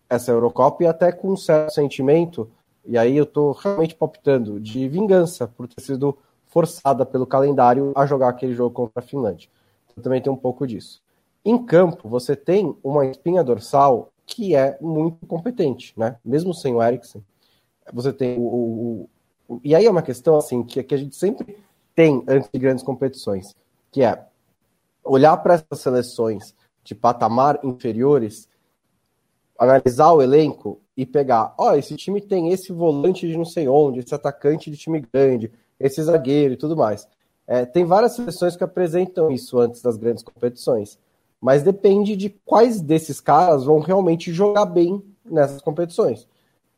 [0.09, 2.49] essa Eurocopa e até com um certo sentimento,
[2.83, 8.07] e aí eu estou realmente palpitando, de vingança por ter sido forçada pelo calendário a
[8.07, 9.49] jogar aquele jogo contra a Finlândia.
[9.85, 11.01] Então, também tem um pouco disso.
[11.45, 16.17] Em campo, você tem uma espinha dorsal que é muito competente, né?
[16.23, 17.23] Mesmo sem o Eriksen,
[17.91, 19.09] você tem o, o,
[19.47, 21.57] o, e aí é uma questão assim que, que a gente sempre
[21.95, 23.55] tem antes de grandes competições,
[23.91, 24.25] que é
[25.03, 28.47] olhar para essas seleções de patamar inferiores,
[29.57, 33.67] analisar o elenco e pegar, ó, oh, esse time tem esse volante de não sei
[33.67, 37.07] onde, esse atacante de time grande, esse zagueiro e tudo mais.
[37.47, 40.99] É, tem várias seleções que apresentam isso antes das grandes competições,
[41.41, 46.27] mas depende de quais desses caras vão realmente jogar bem nessas competições.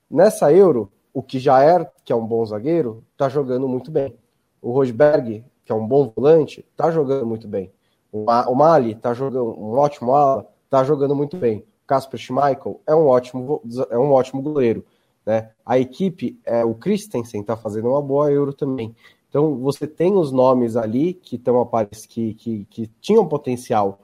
[0.10, 4.16] Nessa Euro, o que já é, que é um bom zagueiro, tá jogando muito bem.
[4.62, 7.72] O Rosberg, que é um bom volante, tá jogando muito bem.
[8.12, 11.60] O Mali tá jogando um ótimo ala, tá jogando muito bem.
[11.60, 14.86] O Casper Schmeichel é um ótimo, é um ótimo goleiro.
[15.26, 15.50] Né?
[15.66, 18.96] A equipe, é, o Christensen tá fazendo uma boa Euro também.
[19.30, 21.66] Então você tem os nomes ali que estão
[22.10, 24.00] que, que, que tinham potencial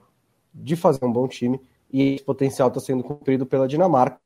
[0.62, 1.60] de fazer um bom time
[1.92, 4.20] e esse potencial está sendo cumprido pela Dinamarca,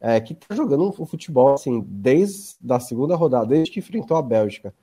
[0.00, 4.22] é, que está jogando um futebol assim desde a segunda rodada, desde que enfrentou a
[4.22, 4.74] Bélgica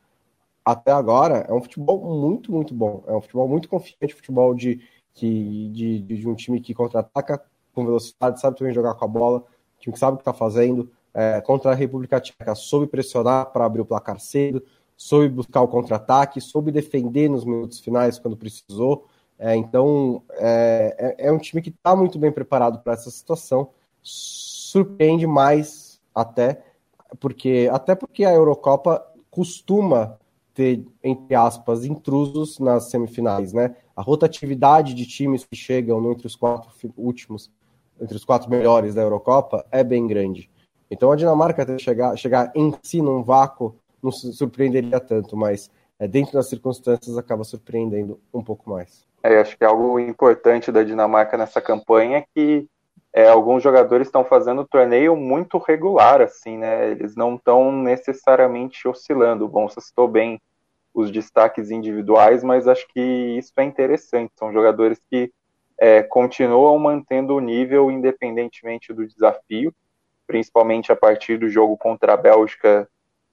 [0.71, 3.03] até agora é um futebol muito, muito bom.
[3.07, 4.79] É um futebol muito confiante, futebol de,
[5.15, 9.43] de, de, de um time que contra-ataca com velocidade, sabe também jogar com a bola,
[9.79, 10.91] time que sabe o que está fazendo.
[11.13, 14.63] É, contra a República Tcheca, soube pressionar para abrir o placar cedo,
[14.95, 19.07] soube buscar o contra-ataque, soube defender nos minutos finais quando precisou.
[19.39, 23.69] É, então, é, é, é, um time que está muito bem preparado para essa situação.
[24.04, 26.62] Surpreende mais até,
[27.19, 30.17] porque até porque a Eurocopa costuma
[30.54, 33.75] ter, entre aspas, intrusos nas semifinais, né?
[33.95, 37.49] A rotatividade de times que chegam entre os quatro últimos,
[37.99, 40.49] entre os quatro melhores da Eurocopa é bem grande.
[40.91, 46.08] Então a Dinamarca até chegar, chegar em si num vácuo não surpreenderia tanto, mas é,
[46.08, 49.09] dentro das circunstâncias acaba surpreendendo um pouco mais.
[49.21, 52.67] É, acho que algo importante da Dinamarca nessa campanha é que
[53.12, 56.91] é, alguns jogadores estão fazendo o torneio muito regular, assim, né?
[56.91, 59.47] Eles não estão necessariamente oscilando.
[59.47, 60.39] Bom, você citou bem
[60.93, 64.32] os destaques individuais, mas acho que isso é interessante.
[64.36, 65.32] São jogadores que
[65.77, 69.73] é, continuam mantendo o nível independentemente do desafio,
[70.27, 72.88] principalmente a partir do jogo contra a Bélgica.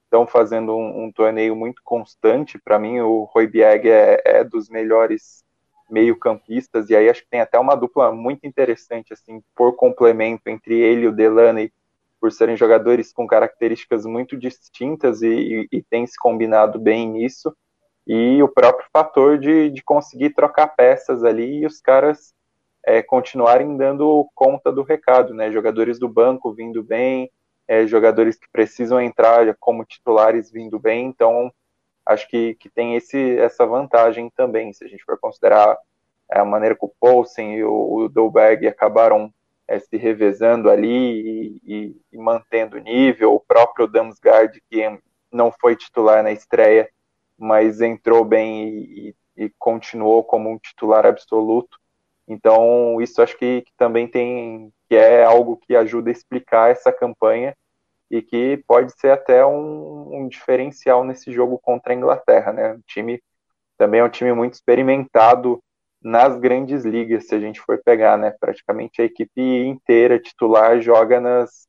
[0.05, 2.59] Estão fazendo um, um torneio muito constante.
[2.59, 5.45] Para mim, o Roybieg é, é dos melhores
[5.91, 10.79] meio-campistas, e aí acho que tem até uma dupla muito interessante, assim, por complemento entre
[10.79, 11.73] ele e o Delaney,
[12.21, 17.55] por serem jogadores com características muito distintas e, e, e tem se combinado bem nisso,
[18.07, 22.35] e o próprio fator de, de conseguir trocar peças ali e os caras
[22.85, 25.51] é, continuarem dando conta do recado, né?
[25.51, 27.31] Jogadores do banco vindo bem,
[27.67, 31.53] é, jogadores que precisam entrar como titulares vindo bem, então
[32.07, 35.77] acho que, que tem esse, essa vantagem também, se a gente for considerar
[36.31, 39.33] é, a maneira que o Poulsen e o, o Dolberg acabaram
[39.67, 44.99] é, se revezando ali e, e, e mantendo o nível, o próprio Damsgaard, que
[45.33, 46.89] não foi titular na estreia,
[47.37, 51.79] mas entrou bem e, e continuou como um titular absoluto.
[52.29, 56.93] Então, isso acho que, que, também tem, que é algo que ajuda a explicar essa
[56.93, 57.57] campanha
[58.11, 62.75] e que pode ser até um, um, diferencial nesse jogo contra a Inglaterra, né?
[62.75, 63.23] O time
[63.77, 65.63] também é um time muito experimentado
[66.03, 68.31] nas grandes ligas, se a gente for pegar, né?
[68.39, 71.67] Praticamente a equipe inteira titular joga nas,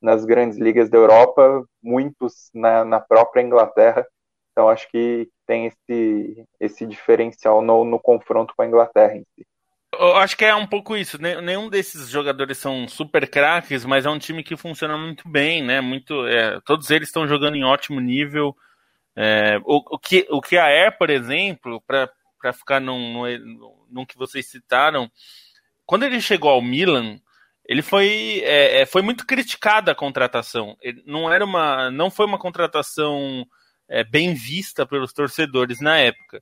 [0.00, 4.06] nas grandes ligas da Europa, muitos na, na própria Inglaterra.
[4.52, 9.46] Então acho que tem esse, esse diferencial no, no confronto com a Inglaterra em si.
[9.92, 11.20] Eu acho que é um pouco isso.
[11.20, 11.40] Né?
[11.40, 15.80] Nenhum desses jogadores são super craques, mas é um time que funciona muito bem, né?
[15.80, 18.56] Muito, é, todos eles estão jogando em ótimo nível.
[19.16, 24.06] É, o, o, que, o que a Air, por exemplo, para ficar num, num, num,
[24.06, 25.10] que vocês citaram,
[25.84, 27.20] quando ele chegou ao Milan,
[27.66, 30.76] ele foi, é, é foi muito criticada a contratação.
[30.80, 33.44] Ele não era uma, não foi uma contratação
[33.88, 36.40] é, bem vista pelos torcedores na época.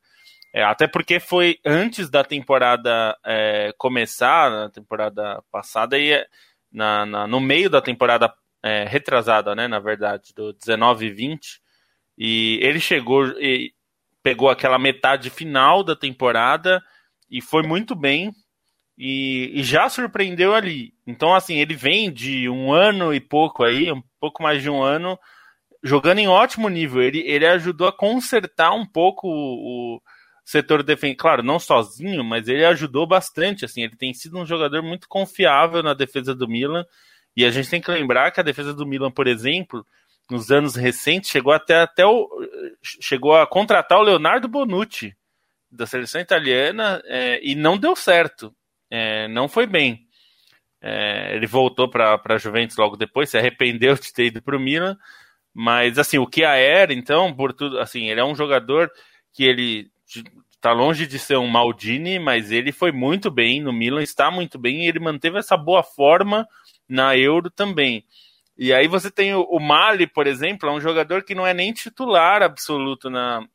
[0.52, 6.24] É, até porque foi antes da temporada é, começar, na temporada passada, e
[6.72, 8.32] na, na, no meio da temporada
[8.62, 11.60] é, retrasada, né, na verdade, do 19 e 20,
[12.16, 13.72] e ele chegou e
[14.22, 16.82] pegou aquela metade final da temporada
[17.30, 18.32] e foi muito bem
[18.98, 20.92] e, e, já surpreendeu ali.
[21.06, 24.82] Então, assim, ele vem de um ano e pouco aí, um pouco mais de um
[24.82, 25.16] ano,
[25.84, 27.00] jogando em ótimo nível.
[27.00, 30.00] Ele, ele ajudou a consertar um pouco o, o
[30.48, 31.18] setor defensivo.
[31.18, 33.66] Claro, não sozinho, mas ele ajudou bastante.
[33.66, 36.86] Assim, ele tem sido um jogador muito confiável na defesa do Milan.
[37.36, 39.86] E a gente tem que lembrar que a defesa do Milan, por exemplo,
[40.30, 42.26] nos anos recentes, chegou até, até o,
[42.82, 45.14] chegou a contratar o Leonardo Bonucci
[45.70, 48.54] da seleção italiana é, e não deu certo.
[48.90, 50.06] É, não foi bem.
[50.80, 54.60] É, ele voltou para a Juventus logo depois, se arrependeu de ter ido para o
[54.60, 54.96] Milan.
[55.52, 58.90] Mas assim, o que a era, então, por tudo, assim, ele é um jogador
[59.34, 59.90] que ele
[60.50, 64.58] está longe de ser um Maldini, mas ele foi muito bem no Milan, está muito
[64.58, 66.46] bem e ele manteve essa boa forma
[66.88, 68.04] na Euro também.
[68.56, 71.54] E aí você tem o, o Mali, por exemplo, é um jogador que não é
[71.54, 73.46] nem titular absoluto na,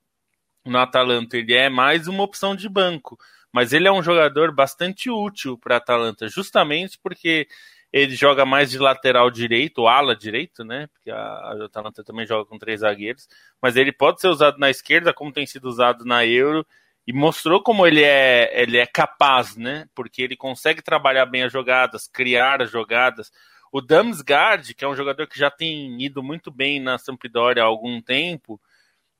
[0.65, 3.17] no Atalanta, ele é mais uma opção de banco.
[3.51, 7.47] Mas ele é um jogador bastante útil para a Atalanta, justamente porque
[7.93, 10.87] ele joga mais de lateral direito, ala direito, né?
[10.87, 13.27] Porque a, a Atalanta também joga com três zagueiros.
[13.61, 16.65] Mas ele pode ser usado na esquerda, como tem sido usado na Euro,
[17.05, 19.85] e mostrou como ele é, ele é capaz, né?
[19.93, 23.31] Porque ele consegue trabalhar bem as jogadas, criar as jogadas.
[23.71, 27.67] O Damsgaard, que é um jogador que já tem ido muito bem na Sampdoria há
[27.67, 28.59] algum tempo,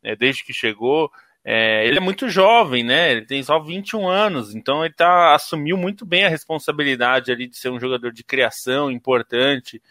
[0.02, 1.12] é, desde que chegou,
[1.46, 3.12] é, ele é muito jovem, né?
[3.12, 7.58] Ele tem só 21 anos, então ele tá, assumiu muito bem a responsabilidade ali de
[7.58, 9.82] ser um jogador de criação importante.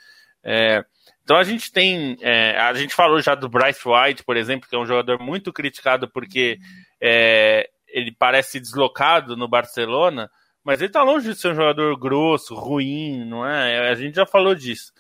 [0.43, 0.83] É,
[1.23, 2.17] então a gente tem.
[2.23, 5.53] É, a gente falou já do Bryce White, por exemplo, que é um jogador muito
[5.53, 6.59] criticado porque
[7.01, 10.31] é, ele parece deslocado no Barcelona,
[10.65, 13.91] mas ele está longe de ser um jogador grosso, ruim, não é?
[13.91, 14.91] A gente já falou disso.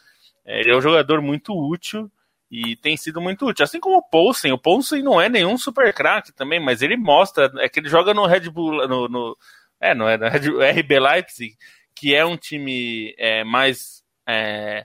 [0.45, 2.11] É, ele é um jogador muito útil
[2.53, 3.65] e tem sido muito útil.
[3.65, 4.53] Assim como o Poulsen.
[4.53, 8.13] O Poulsen não é nenhum super craque também, mas ele mostra é que ele joga
[8.13, 9.39] no Red Bull, no, no
[9.81, 11.57] é, é, no RB Leipzig,
[11.95, 14.85] que é um time é, mais é,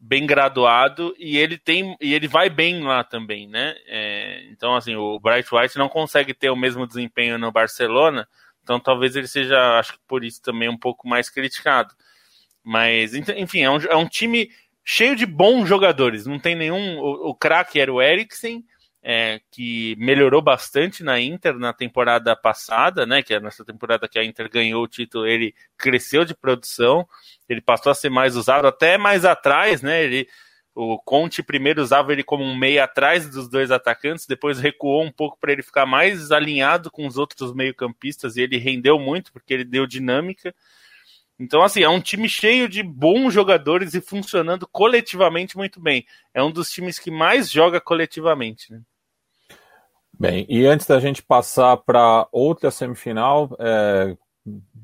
[0.00, 3.74] bem graduado e ele tem e ele vai bem lá também, né?
[3.86, 8.26] É, então assim o Bright White não consegue ter o mesmo desempenho no Barcelona,
[8.62, 11.94] então talvez ele seja, acho que por isso também um pouco mais criticado.
[12.64, 14.50] Mas enfim é um, é um time
[14.90, 18.64] cheio de bons jogadores, não tem nenhum o, o craque era o Eriksen
[19.02, 23.22] é, que melhorou bastante na Inter na temporada passada, né?
[23.22, 27.06] Que é nessa temporada que a Inter ganhou o título, ele cresceu de produção,
[27.46, 30.02] ele passou a ser mais usado até mais atrás, né?
[30.02, 30.26] Ele,
[30.74, 35.12] o Conte primeiro usava ele como um meio atrás dos dois atacantes, depois recuou um
[35.12, 39.52] pouco para ele ficar mais alinhado com os outros meio-campistas e ele rendeu muito porque
[39.52, 40.54] ele deu dinâmica.
[41.38, 46.04] Então, assim, é um time cheio de bons jogadores e funcionando coletivamente muito bem.
[46.34, 48.72] É um dos times que mais joga coletivamente.
[48.72, 48.80] Né?
[50.18, 54.16] Bem, e antes da gente passar para outra semifinal, é,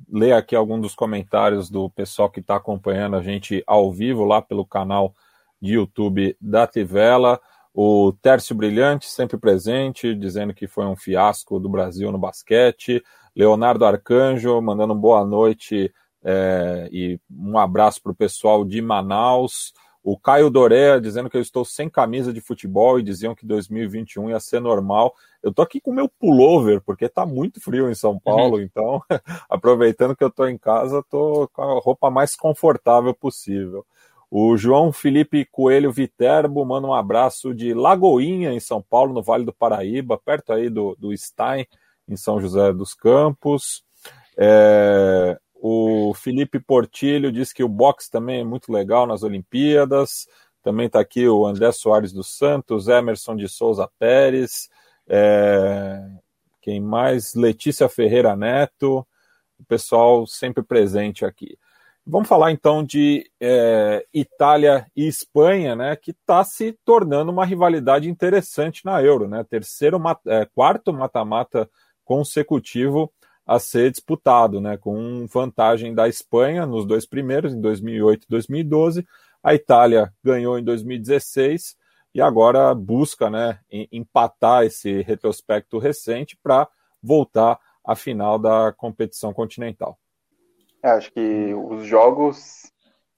[0.08, 4.40] ler aqui alguns dos comentários do pessoal que está acompanhando a gente ao vivo lá
[4.40, 5.12] pelo canal
[5.60, 7.40] de YouTube da Tivela.
[7.74, 13.02] O Tércio Brilhante, sempre presente, dizendo que foi um fiasco do Brasil no basquete.
[13.34, 15.92] Leonardo Arcanjo, mandando boa noite
[16.24, 19.72] é, e um abraço para o pessoal de Manaus.
[20.02, 24.30] O Caio Doré dizendo que eu estou sem camisa de futebol e diziam que 2021
[24.30, 25.14] ia ser normal.
[25.42, 28.62] Eu tô aqui com meu pullover, porque tá muito frio em São Paulo, uhum.
[28.62, 29.00] então,
[29.48, 33.84] aproveitando que eu tô em casa, tô com a roupa mais confortável possível.
[34.30, 39.44] O João Felipe Coelho Viterbo manda um abraço de Lagoinha, em São Paulo, no Vale
[39.44, 41.66] do Paraíba, perto aí do, do Stein,
[42.08, 43.84] em São José dos Campos.
[44.36, 45.38] É,
[46.24, 50.26] Felipe Portilho diz que o boxe também é muito legal nas Olimpíadas.
[50.62, 54.70] Também está aqui o André Soares dos Santos, Emerson de Souza Pérez,
[55.06, 56.02] é...
[56.62, 57.34] quem mais?
[57.34, 59.06] Letícia Ferreira Neto,
[59.60, 61.58] o pessoal sempre presente aqui.
[62.06, 68.08] Vamos falar então de é, Itália e Espanha, né, que está se tornando uma rivalidade
[68.10, 69.42] interessante na Euro, né?
[69.44, 71.68] Terceiro, é, quarto mata-mata
[72.04, 73.10] consecutivo
[73.46, 79.06] a ser disputado, né, com vantagem da Espanha nos dois primeiros, em 2008 e 2012.
[79.42, 81.76] A Itália ganhou em 2016
[82.14, 83.58] e agora busca né,
[83.92, 86.68] empatar esse retrospecto recente para
[87.02, 89.98] voltar à final da competição continental.
[90.82, 92.70] É, acho que os jogos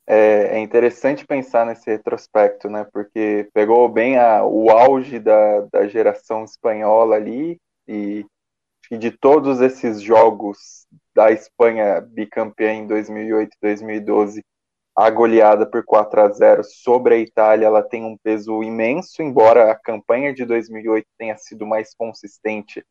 [0.06, 2.86] é, é, interessante pensar nesse retrospecto, né?
[2.92, 8.24] Porque pegou bem a, o auge da, da geração espanhola ali e
[8.90, 14.44] de todos esses jogos da Espanha bicampeã em 2008 e 2012,
[14.94, 19.70] a goleada por 4 a 0 sobre a Itália, ela tem um peso imenso, embora
[19.70, 22.84] a campanha de 2008 tenha sido mais consistente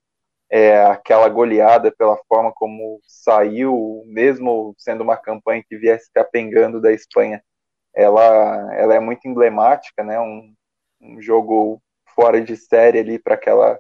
[0.50, 6.91] é, aquela goleada pela forma como saiu, mesmo sendo uma campanha que viesse capengando da
[6.91, 7.43] Espanha,
[7.93, 10.20] ela, ela é muito emblemática, né?
[10.20, 10.54] Um,
[11.02, 11.82] um jogo
[12.16, 13.80] fora de série ali para aquela,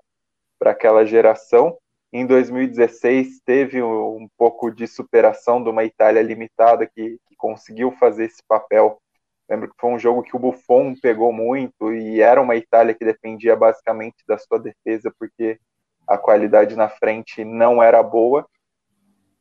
[0.61, 1.77] aquela geração.
[2.11, 8.25] Em 2016 teve um, pouco de superação de uma Itália limitada que, que conseguiu fazer
[8.25, 9.01] esse papel.
[9.49, 13.05] Lembro que foi um jogo que o Buffon pegou muito e era uma Itália que
[13.05, 15.59] dependia basicamente da sua defesa, porque
[16.07, 18.47] a qualidade na frente não era boa.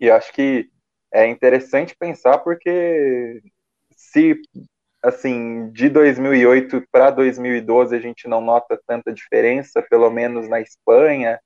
[0.00, 0.68] E acho que
[1.12, 3.40] é interessante pensar porque
[3.96, 4.40] se
[5.04, 11.38] assim, de 2008 para 2012 a gente não nota tanta diferença, pelo menos na Espanha.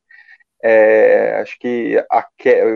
[0.62, 2.26] É, acho que a,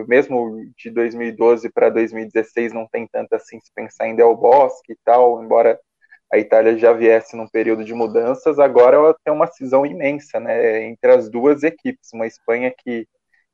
[0.07, 4.99] mesmo de 2012 para 2016 não tem tanto assim se pensar em Del Bosque e
[5.05, 5.79] tal, embora
[6.33, 10.85] a Itália já viesse num período de mudanças, agora ela tem uma cisão imensa né,
[10.85, 12.11] entre as duas equipes.
[12.15, 13.07] Uma Espanha que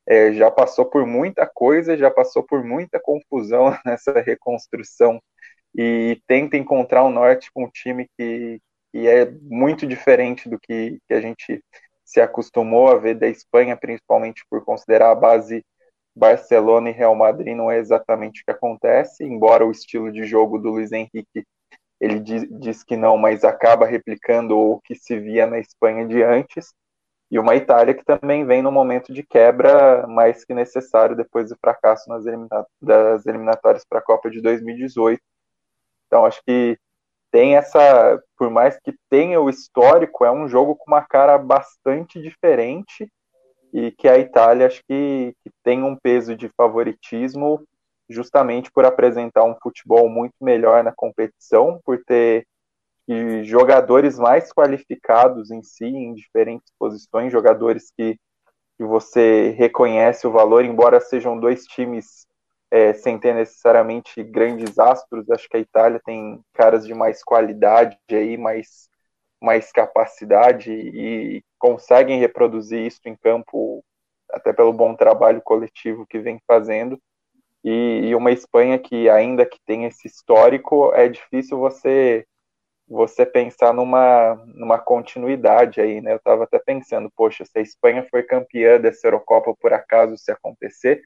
[0.07, 5.21] é, já passou por muita coisa, já passou por muita confusão nessa reconstrução
[5.75, 8.61] e tenta encontrar um norte com um time que,
[8.91, 11.63] que é muito diferente do que, que a gente
[12.09, 15.63] se acostumou a ver da Espanha, principalmente por considerar a base
[16.15, 20.57] Barcelona e Real Madrid não é exatamente o que acontece, embora o estilo de jogo
[20.57, 21.45] do Luiz Henrique
[22.01, 26.23] ele diz, diz que não, mas acaba replicando o que se via na Espanha de
[26.23, 26.73] antes,
[27.29, 31.57] e uma Itália que também vem no momento de quebra mais que necessário depois do
[31.61, 35.21] fracasso nas elimina das eliminatórias para a Copa de 2018.
[36.07, 36.75] Então acho que
[37.31, 42.21] tem essa, por mais que tenha o histórico, é um jogo com uma cara bastante
[42.21, 43.11] diferente
[43.73, 47.61] e que a Itália acho que, que tem um peso de favoritismo
[48.09, 52.47] justamente por apresentar um futebol muito melhor na competição, por ter
[53.43, 58.17] jogadores mais qualificados em si, em diferentes posições, jogadores que,
[58.77, 62.25] que você reconhece o valor, embora sejam dois times
[62.71, 67.97] é, sem ter necessariamente grandes astros, acho que a Itália tem caras de mais qualidade
[68.09, 68.89] aí, mais,
[69.41, 73.83] mais capacidade e conseguem reproduzir isso em campo,
[74.31, 76.99] até pelo bom trabalho coletivo que vem fazendo.
[77.63, 82.25] E, e, uma Espanha que, ainda que tem esse histórico, é difícil você
[82.89, 86.13] você pensar numa, numa continuidade aí, né?
[86.13, 90.31] Eu estava até pensando, poxa, se a Espanha for campeã dessa Eurocopa por acaso se
[90.31, 91.03] acontecer,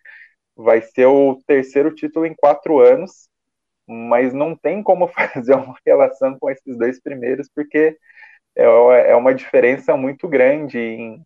[0.56, 3.30] vai ser o terceiro título em quatro anos,
[3.88, 7.98] mas não tem como fazer uma relação com esses dois primeiros, porque
[8.56, 8.64] é,
[9.12, 11.26] é uma diferença muito grande em,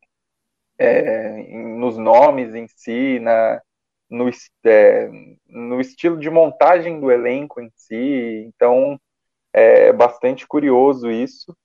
[0.77, 3.61] é, em, nos nomes em si, na,
[4.09, 4.29] no,
[4.65, 5.09] é,
[5.47, 8.45] no estilo de montagem do elenco em si.
[8.47, 8.99] Então,
[9.53, 11.55] é bastante curioso isso.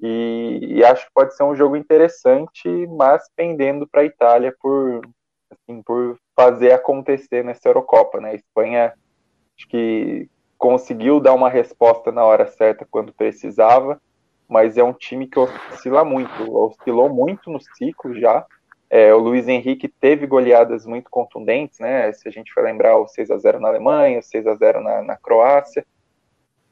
[0.00, 5.00] E, e acho que pode ser um jogo interessante, mas pendendo para a Itália por,
[5.50, 8.20] assim, por fazer acontecer nessa Eurocopa.
[8.20, 8.30] Né?
[8.30, 8.94] A Espanha
[9.56, 10.28] acho que
[10.58, 14.00] conseguiu dar uma resposta na hora certa quando precisava,
[14.48, 18.46] mas é um time que oscila muito, oscilou muito no ciclo já,
[18.88, 22.12] é, o Luiz Henrique teve goleadas muito contundentes, né?
[22.12, 24.80] Se a gente for lembrar o 6 a 0 na Alemanha, o 6 a 0
[24.80, 25.84] na, na Croácia.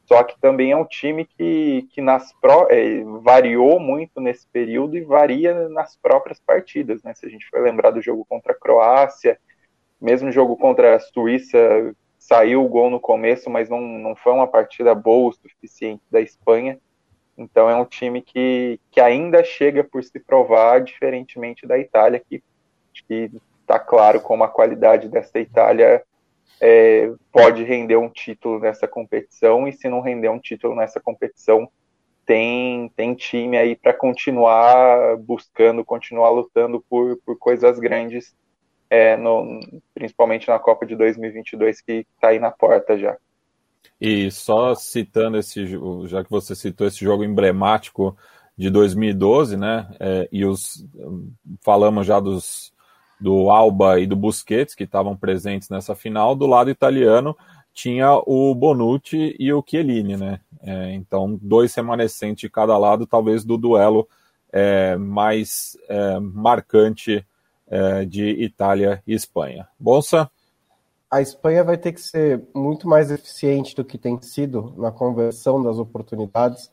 [0.07, 4.97] Só que também é um time que, que nas pro, é, variou muito nesse período
[4.97, 7.15] e varia nas próprias partidas, né?
[7.15, 9.39] Se a gente for lembrar do jogo contra a Croácia,
[10.01, 11.59] mesmo jogo contra a Suíça,
[12.19, 16.21] saiu o gol no começo, mas não, não foi uma partida boa o suficiente da
[16.21, 16.79] Espanha.
[17.37, 22.43] Então é um time que, que ainda chega por se provar, diferentemente da Itália, que
[23.61, 26.03] está claro como a qualidade dessa Itália
[26.61, 31.69] é, pode render um título nessa competição, e se não render um título nessa competição,
[32.25, 38.35] tem, tem time aí para continuar buscando, continuar lutando por, por coisas grandes,
[38.89, 39.61] é, no,
[39.93, 43.17] principalmente na Copa de 2022, que está aí na porta já.
[44.01, 45.67] E só citando esse,
[46.07, 48.17] já que você citou esse jogo emblemático
[48.57, 49.89] de 2012, né?
[50.01, 50.87] É, e os
[51.63, 52.74] falamos já dos
[53.21, 56.35] do Alba e do Busquets que estavam presentes nessa final.
[56.35, 57.37] Do lado italiano
[57.73, 60.41] tinha o Bonucci e o Chiellini, né?
[60.63, 64.09] É, então, dois remanescentes de cada lado, talvez do duelo
[64.51, 67.27] é, mais é, marcante
[67.67, 69.69] é, de Itália e Espanha.
[69.79, 70.31] Bolsa?
[71.11, 75.63] A Espanha vai ter que ser muito mais eficiente do que tem sido na conversão
[75.63, 76.73] das oportunidades.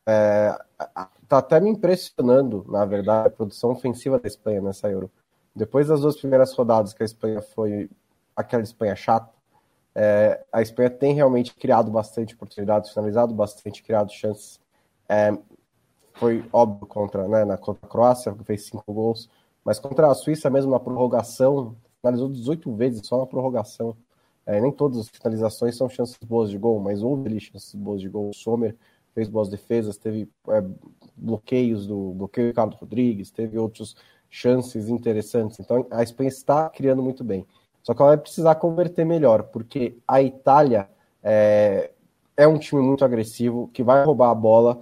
[0.00, 0.58] Está
[0.88, 5.10] é, até me impressionando, na verdade, a produção ofensiva da Espanha nessa Euro.
[5.56, 7.88] Depois das duas primeiras rodadas que a Espanha foi
[8.36, 9.32] aquela Espanha chata,
[9.94, 14.60] é, a Espanha tem realmente criado bastante oportunidades, finalizado bastante, criado chances.
[15.08, 15.32] É,
[16.12, 19.30] foi óbvio contra, né, na, contra a Croácia, que fez cinco gols,
[19.64, 23.96] mas contra a Suíça mesmo na prorrogação, finalizou 18 vezes só na prorrogação.
[24.44, 28.02] É, nem todas as finalizações são chances boas de gol, mas houve ali chances boas
[28.02, 28.28] de gol.
[28.28, 28.76] O Sommer
[29.14, 30.62] fez boas defesas, teve é,
[31.16, 33.96] bloqueios do bloqueio do Carlos Rodrigues, teve outras
[34.30, 35.58] chances interessantes.
[35.60, 37.46] Então a Espanha está criando muito bem.
[37.82, 40.88] Só que ela vai precisar converter melhor, porque a Itália
[41.22, 41.90] é,
[42.36, 44.80] é um time muito agressivo, que vai roubar a bola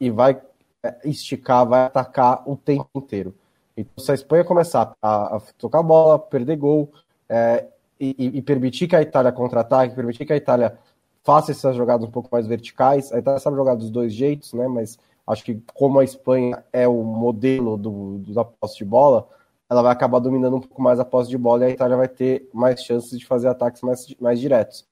[0.00, 0.40] e vai
[0.82, 3.34] é, esticar, vai atacar o tempo inteiro.
[3.76, 6.92] Então, se a Espanha começar a, a tocar a bola, perder gol
[7.28, 7.66] é,
[7.98, 10.78] e, e, permitir que a Itália contra-ataque, permitir que a Itália
[11.22, 14.66] faça essas jogadas um pouco mais verticais, a Itália sabe jogar dos dois jeitos, né?
[14.66, 14.98] Mas
[15.30, 19.28] acho que como a Espanha é o modelo do, da posse de bola,
[19.68, 22.08] ela vai acabar dominando um pouco mais a posse de bola e a Itália vai
[22.08, 24.86] ter mais chances de fazer ataques mais, mais diretos.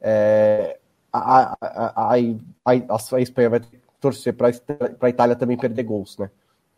[0.00, 0.78] É,
[1.12, 3.60] a, a, a, a, Espanha vai
[4.00, 6.30] torcer para a Itália também perder gols, né?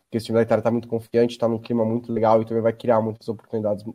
[0.05, 2.61] Porque esse time da Itália está muito confiante, está num clima muito legal e também
[2.61, 3.85] vai criar muitas oportunidades.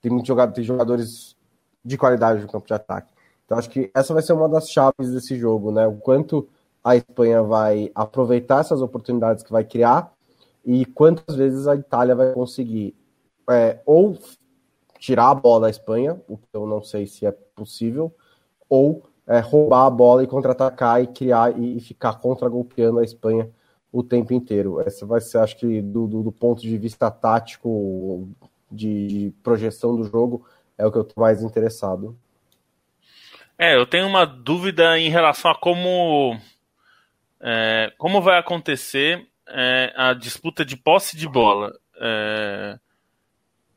[0.00, 1.36] Tem muitos jogadores, tem jogadores
[1.84, 3.12] de qualidade no campo de ataque.
[3.44, 5.86] Então acho que essa vai ser uma das chaves desse jogo, né?
[5.86, 6.48] O quanto
[6.90, 10.12] a Espanha vai aproveitar essas oportunidades que vai criar
[10.64, 12.94] e quantas vezes a Itália vai conseguir
[13.50, 14.18] é, ou
[14.98, 18.14] tirar a bola da Espanha, o que eu não sei se é possível,
[18.68, 23.50] ou é, roubar a bola e contra-atacar e criar e, ficar contra-golpeando a Espanha
[23.92, 24.80] o tempo inteiro.
[24.80, 28.28] Essa vai ser, acho que, do, do, do ponto de vista tático,
[28.70, 30.44] de, de, projeção do jogo,
[30.76, 32.16] é o que eu estou mais interessado.
[33.58, 36.38] É, eu tenho uma dúvida em relação a como,
[37.40, 41.72] é, como vai acontecer é, a disputa de posse de bola.
[42.00, 42.78] É,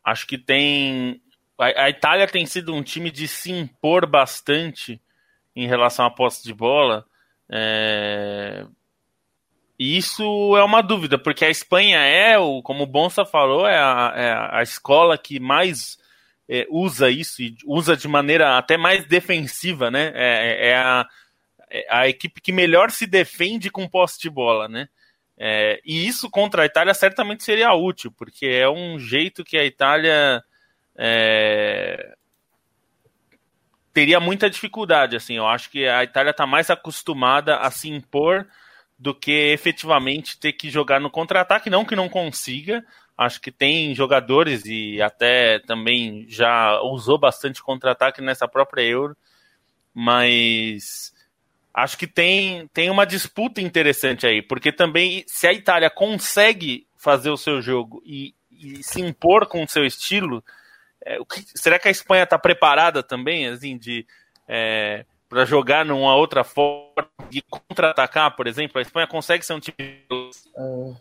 [0.03, 1.21] acho que tem.
[1.57, 5.01] A, a, Itália tem sido um time de se impor bastante
[5.55, 7.05] em relação à posse de bola.
[7.49, 8.65] É,
[9.77, 14.13] e isso é uma dúvida, porque a Espanha é, como o Bonsa falou, é a,
[14.15, 15.97] é a escola que mais
[16.47, 20.11] é, usa isso e usa de maneira até mais defensiva, né?
[20.13, 21.07] É, é a,
[21.89, 24.87] a equipe que melhor se defende com posse de bola, né?
[25.37, 29.65] É, e isso contra a Itália certamente seria útil, porque é um jeito que a
[29.65, 30.43] Itália
[30.95, 32.15] é,
[33.93, 35.15] teria muita dificuldade.
[35.15, 38.47] Assim, eu acho que a Itália está mais acostumada a se impor
[38.97, 41.71] do que efetivamente ter que jogar no contra-ataque.
[41.71, 42.85] Não que não consiga,
[43.17, 49.17] acho que tem jogadores e até também já usou bastante contra-ataque nessa própria Euro,
[49.91, 51.10] mas
[51.73, 57.29] acho que tem, tem uma disputa interessante aí, porque também se a Itália consegue fazer
[57.29, 60.43] o seu jogo e, e se impor com o seu estilo,
[61.03, 64.05] é, que, será que a Espanha está preparada também, assim, de
[64.47, 68.77] é, para jogar numa outra forma de contra-atacar, por exemplo?
[68.77, 69.75] A Espanha consegue ser um time.
[69.79, 70.93] É,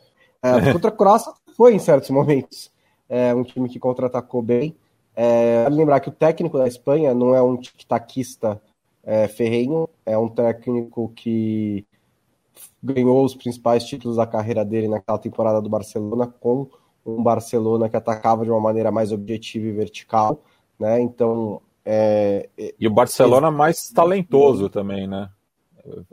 [0.42, 2.70] é, contra a Croácia foi em certos momentos
[3.08, 4.76] é, um time que contra-atacou bem.
[5.16, 8.62] É, vale lembrar que o técnico da Espanha não é um tic-taquista
[9.02, 11.86] é, ferrenho, é um técnico que
[12.82, 16.68] ganhou os principais títulos da carreira dele naquela temporada do Barcelona com
[17.04, 20.42] um Barcelona que atacava de uma maneira mais objetiva e vertical,
[20.78, 21.00] né?
[21.00, 25.30] Então é, é e o Barcelona é, mais talentoso também, né?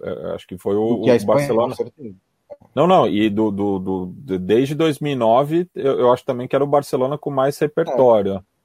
[0.01, 1.75] É, acho que foi o, que o Barcelona.
[2.73, 4.05] Não, não, e do, do, do,
[4.39, 8.35] desde 2009 eu, eu acho também que era o Barcelona com mais repertório.
[8.35, 8.56] É,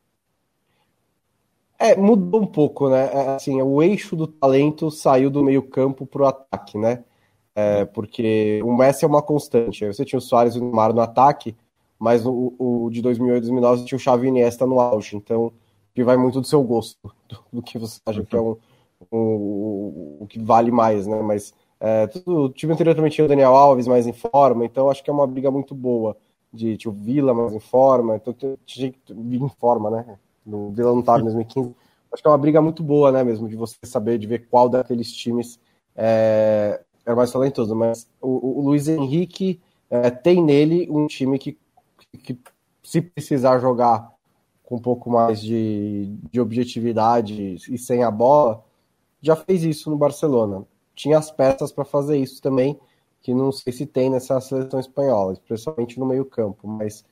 [1.96, 3.10] mudou um pouco, né?
[3.12, 7.04] É, assim, o eixo do talento saiu do meio campo para o ataque, né?
[7.54, 9.86] É, porque o Messi é uma constante.
[9.86, 11.56] Você tinha o Soares e o Neymar no ataque,
[11.98, 15.16] mas o, o de 2008 e 2009 tinha o Xavi e Iniesta no auge.
[15.16, 15.52] Então,
[15.94, 18.56] que vai muito do seu gosto, do, do que você acha que é um,
[19.12, 21.20] um, o que vale mais, né?
[21.20, 24.88] Mas é, tudo, o time anterior também tinha o Daniel Alves mais em forma, então
[24.88, 26.16] acho que é uma briga muito boa
[26.52, 30.18] de o Vila mais em forma, então tinha que vir em forma, né?
[30.44, 31.74] No Vila em 2015.
[32.12, 34.68] Acho que é uma briga muito boa, né, mesmo, de você saber, de ver qual
[34.68, 35.58] daqueles times
[35.96, 37.74] é, é mais talentoso.
[37.74, 41.58] Mas o, o Luiz Henrique é, tem nele um time que,
[42.22, 42.38] que,
[42.82, 44.12] se precisar jogar
[44.62, 48.64] com um pouco mais de, de objetividade e sem a bola,
[49.20, 50.66] já fez isso no Barcelona.
[50.94, 52.78] tinha as peças para fazer isso também,
[53.20, 57.04] que não sei se tem nessa seleção espanhola, especialmente no meio-campo, mas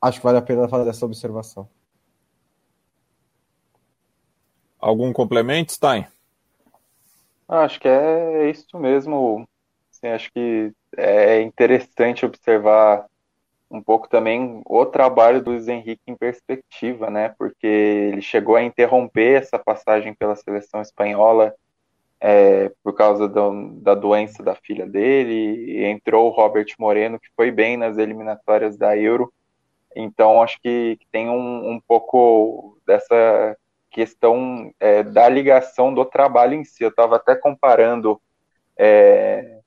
[0.00, 1.68] acho que vale a pena fazer essa observação.
[4.78, 6.06] Algum complemento, Stein?
[7.48, 9.48] Acho que é isso mesmo.
[9.90, 13.06] Assim, acho que é interessante observar
[13.70, 17.34] um pouco também o trabalho do Luiz Henrique em perspectiva, né?
[17.38, 21.54] Porque ele chegou a interromper essa passagem pela seleção espanhola
[22.20, 27.50] é, por causa do, da doença da filha dele, entrou o Robert Moreno, que foi
[27.50, 29.32] bem nas eliminatórias da Euro.
[29.94, 33.56] Então, acho que, que tem um, um, pouco dessa
[33.90, 36.82] questão é, da ligação do trabalho em si.
[36.82, 38.20] Eu estava até comparando
[38.76, 39.58] é,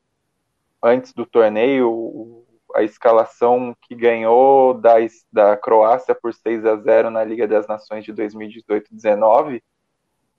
[0.82, 4.95] antes do torneio a escalação que ganhou da,
[5.32, 9.61] da Croácia por 6 a 0 na Liga das Nações de 2018-19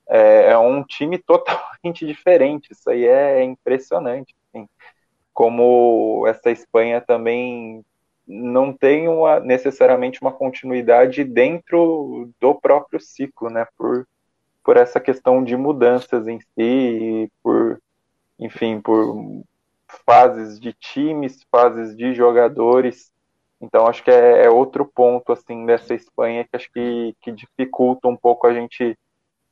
[0.08, 2.72] é, é, um time totalmente diferente.
[2.72, 4.34] Isso aí é impressionante.
[4.48, 4.68] Assim.
[5.32, 7.84] Como essa Espanha também
[8.32, 13.66] não tem uma, necessariamente uma continuidade dentro do próprio ciclo, né?
[13.76, 14.06] Por,
[14.64, 17.80] por essa questão de mudanças em si, por,
[18.38, 19.42] enfim, por
[20.06, 23.12] fases de times, fases de jogadores.
[23.60, 28.08] Então acho que é, é outro ponto assim dessa Espanha que acho que, que dificulta
[28.08, 28.98] um pouco a gente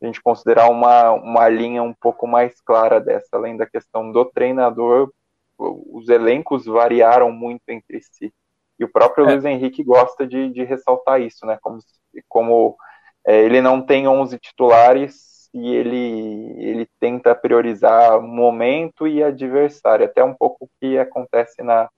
[0.03, 4.25] a gente considerar uma, uma linha um pouco mais clara dessa, além da questão do
[4.25, 5.13] treinador,
[5.59, 8.33] os elencos variaram muito entre si.
[8.81, 9.33] E o próprio é.
[9.33, 11.59] Luiz Henrique gosta de, de ressaltar isso, né?
[11.61, 11.79] Como,
[12.27, 12.77] como
[13.27, 20.25] é, ele não tem 11 titulares e ele, ele tenta priorizar momento e adversário, até
[20.25, 21.91] um pouco o que acontece na,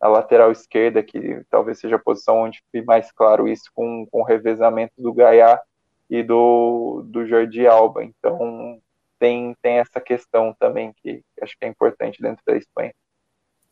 [0.00, 4.20] na lateral esquerda, que talvez seja a posição onde fique mais claro isso com, com
[4.20, 5.60] o revezamento do Gaiá
[6.08, 8.04] e do, do Jordi Alba.
[8.04, 8.80] Então
[9.18, 12.94] tem, tem essa questão também que acho que é importante dentro da Espanha.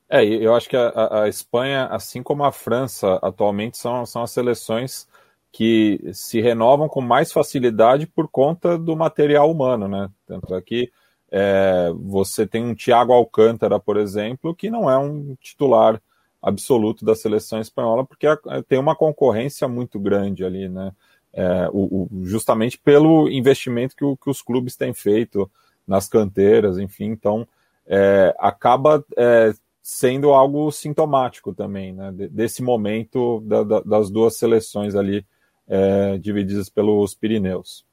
[0.09, 4.31] É, eu acho que a, a, Espanha, assim como a França, atualmente são, são as
[4.31, 5.09] seleções
[5.51, 10.09] que se renovam com mais facilidade por conta do material humano, né?
[10.27, 10.93] Tanto é que
[11.31, 16.01] é, você tem um Thiago Alcântara, por exemplo, que não é um titular
[16.41, 18.27] absoluto da seleção espanhola, porque
[18.69, 20.93] tem uma concorrência muito grande ali, né?
[21.33, 25.51] É, o, o, justamente pelo investimento que, o, que, os clubes têm feito
[25.87, 27.47] nas canteiras, enfim, então
[27.87, 29.53] é, acaba é,
[29.89, 35.24] sendo algo sintomático também, né, desse momento da, da, das duas seleções ali
[35.68, 37.87] é, divididas pelos Pirineus.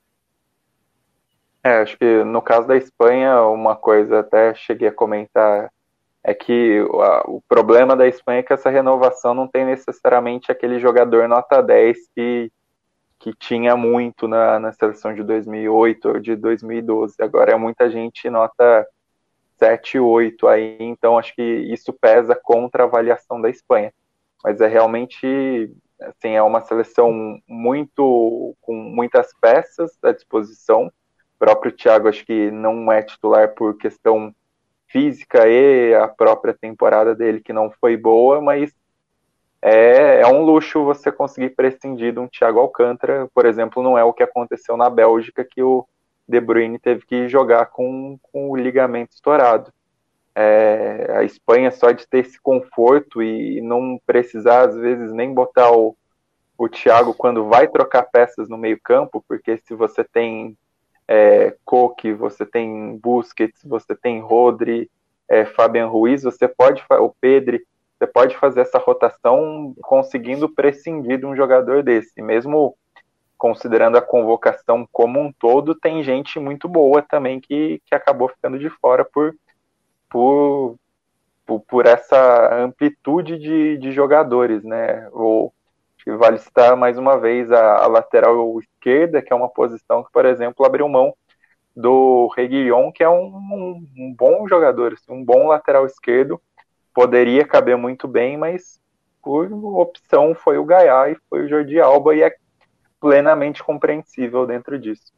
[1.64, 5.72] É, acho que no caso da Espanha, uma coisa até cheguei a comentar
[6.24, 10.80] é que a, o problema da Espanha é que essa renovação não tem necessariamente aquele
[10.80, 12.52] jogador nota 10 que,
[13.20, 17.18] que tinha muito na, na seleção de 2008 ou de 2012.
[17.22, 18.84] Agora é muita gente nota
[19.58, 23.94] 7, 8 aí, então acho que isso pesa contra a avaliação da Espanha.
[24.44, 30.88] Mas é realmente, assim, é uma seleção muito, com muitas peças à disposição.
[30.88, 30.92] O
[31.40, 34.34] próprio Thiago acho que não é titular por questão
[34.88, 38.72] física e a própria temporada dele que não foi boa, mas
[39.66, 44.04] é, é, um luxo você conseguir prescindir de um Thiago Alcântara, por exemplo, não é
[44.04, 45.88] o que aconteceu na Bélgica, que o
[46.28, 49.72] de Bruyne teve que jogar com, com o ligamento estourado.
[50.36, 55.72] É, a Espanha só de ter esse conforto e não precisar às vezes nem botar
[55.72, 55.96] o,
[56.58, 60.58] o Thiago quando vai trocar peças no meio campo, porque se você tem
[61.08, 61.56] é,
[62.18, 64.90] você tem Busquets, você tem Rodri,
[65.28, 67.66] é, Fabian Ruiz, você pode o Pedri,
[67.98, 72.76] você pode fazer essa rotação conseguindo prescindir de um jogador desse, mesmo
[73.44, 78.58] considerando a convocação como um todo, tem gente muito boa também que, que acabou ficando
[78.58, 79.36] de fora por,
[80.10, 80.78] por,
[81.46, 85.10] por, por essa amplitude de, de jogadores, né?
[85.12, 85.54] Ou,
[86.18, 90.26] vale citar mais uma vez a, a, lateral esquerda, que é uma posição que, por
[90.26, 91.14] exemplo, abriu mão
[91.76, 96.42] do Reguilhon, que é um, um, um bom jogador, assim, um bom lateral esquerdo,
[96.94, 98.80] poderia caber muito bem, mas
[99.22, 102.34] por opção foi o Gaiá e foi o Jordi Alba, e é
[103.04, 105.12] plenamente compreensível dentro disso.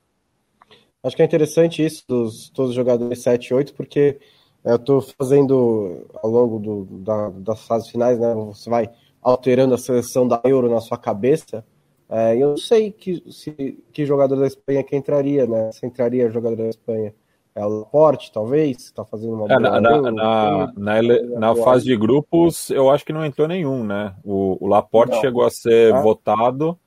[1.04, 4.18] Acho que é interessante isso dos todos os jogadores 7 e 8, porque
[4.64, 8.34] é, eu estou fazendo ao longo do, da, das fases finais, né?
[8.34, 8.90] Você vai
[9.22, 11.64] alterando a seleção da Euro na sua cabeça.
[12.10, 15.72] É, eu não sei que, se, que jogador da Espanha que entraria, né?
[15.72, 17.14] Se entraria jogador da Espanha.
[17.54, 21.02] É o Laporte, talvez, está fazendo uma é, na, na, na, na,
[21.40, 24.14] na, fase de grupos, eu acho que não entrou nenhum, né?
[24.26, 25.22] O, o Laporte não.
[25.22, 26.02] chegou a ser ah.
[26.02, 26.78] votado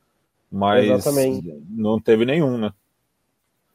[0.51, 1.63] mas Exatamente.
[1.69, 2.73] não teve nenhum, né?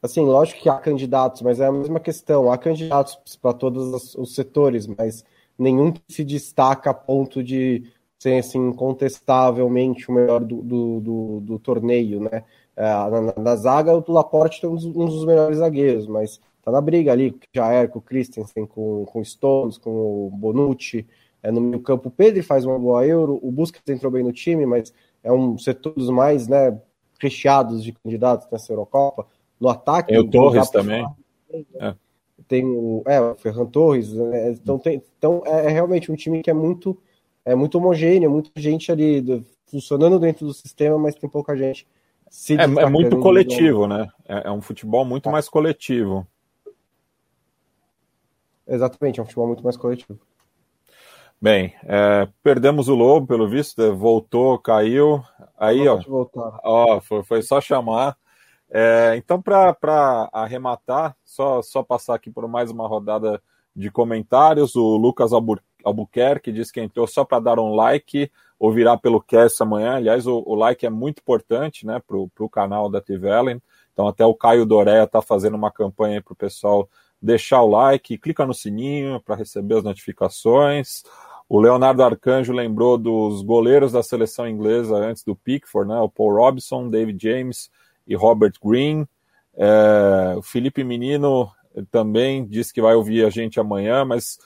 [0.04, 2.52] assim, lógico que há candidatos, mas é a mesma questão.
[2.52, 5.24] Há candidatos para todos os setores, mas
[5.58, 7.84] nenhum que se destaca a ponto de
[8.18, 12.44] ser assim, incontestavelmente o melhor do, do, do, do torneio, né?
[12.76, 16.70] É, na, na, zaga, o Laporte tem um dos, um dos, melhores zagueiros, mas tá
[16.70, 21.06] na briga ali, já é com o Christensen, com, com o Stones, com o Bonucci,
[21.42, 24.32] é, no meio campo o Pedro faz uma boa Euro, o Busquets entrou bem no
[24.32, 24.92] time, mas
[25.24, 26.80] é um setor dos mais né,
[27.20, 29.26] recheados de candidatos nessa Eurocopa.
[29.58, 30.12] No ataque...
[30.12, 31.04] Tem o Torres também.
[31.80, 31.94] é.
[32.46, 36.42] Tem o, é, o Ferran Torres, né, então, tem, então é, é realmente um time
[36.42, 36.96] que é muito
[37.44, 41.86] é muito homogêneo, muita gente ali do, funcionando dentro do sistema, mas tem pouca gente
[42.34, 44.08] se É, é muito coletivo, né?
[44.26, 45.32] É, é, um futebol muito é.
[45.32, 46.26] mais coletivo.
[48.66, 50.18] Exatamente, é um futebol muito mais coletivo.
[51.44, 55.22] Bem, é, perdemos o Lobo, pelo visto, é, voltou, caiu.
[55.58, 56.00] Aí, ó,
[56.64, 58.16] ó foi, foi só chamar.
[58.70, 59.76] É, então, para
[60.32, 63.42] arrematar, só, só passar aqui por mais uma rodada
[63.76, 64.74] de comentários.
[64.74, 65.32] O Lucas
[65.84, 69.96] Albuquerque diz que entrou só para dar um like ou virar pelo cast amanhã.
[69.96, 73.60] Aliás, o, o like é muito importante né, para o canal da Tivelen.
[73.92, 76.88] Então, até o Caio Doréia está fazendo uma campanha para o pessoal
[77.20, 81.02] deixar o like, clica no sininho para receber as notificações.
[81.48, 86.00] O Leonardo Arcanjo lembrou dos goleiros da seleção inglesa antes do Pickford, né?
[86.00, 87.70] O Paul Robson, David James
[88.06, 89.06] e Robert Green.
[89.54, 91.50] É, o Felipe Menino
[91.90, 94.38] também disse que vai ouvir a gente amanhã, mas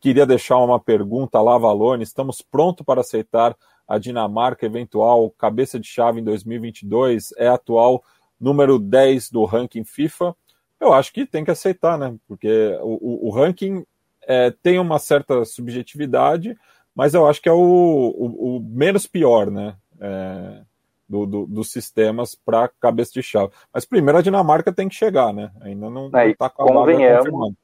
[0.00, 2.02] queria deixar uma pergunta lá, Valone.
[2.02, 7.32] Estamos prontos para aceitar a Dinamarca eventual cabeça de chave em 2022?
[7.36, 8.02] É atual
[8.40, 10.34] número 10 do ranking FIFA?
[10.80, 12.14] Eu acho que tem que aceitar, né?
[12.28, 13.84] Porque o, o, o ranking
[14.26, 16.56] é, tem uma certa subjetividade,
[16.94, 19.76] mas eu acho que é o, o, o menos pior, né?
[20.00, 20.62] É,
[21.08, 23.52] do, do, dos sistemas para cabeça de chave.
[23.72, 25.50] Mas primeiro a Dinamarca tem que chegar, né?
[25.60, 27.54] Ainda não está com a convenhamos,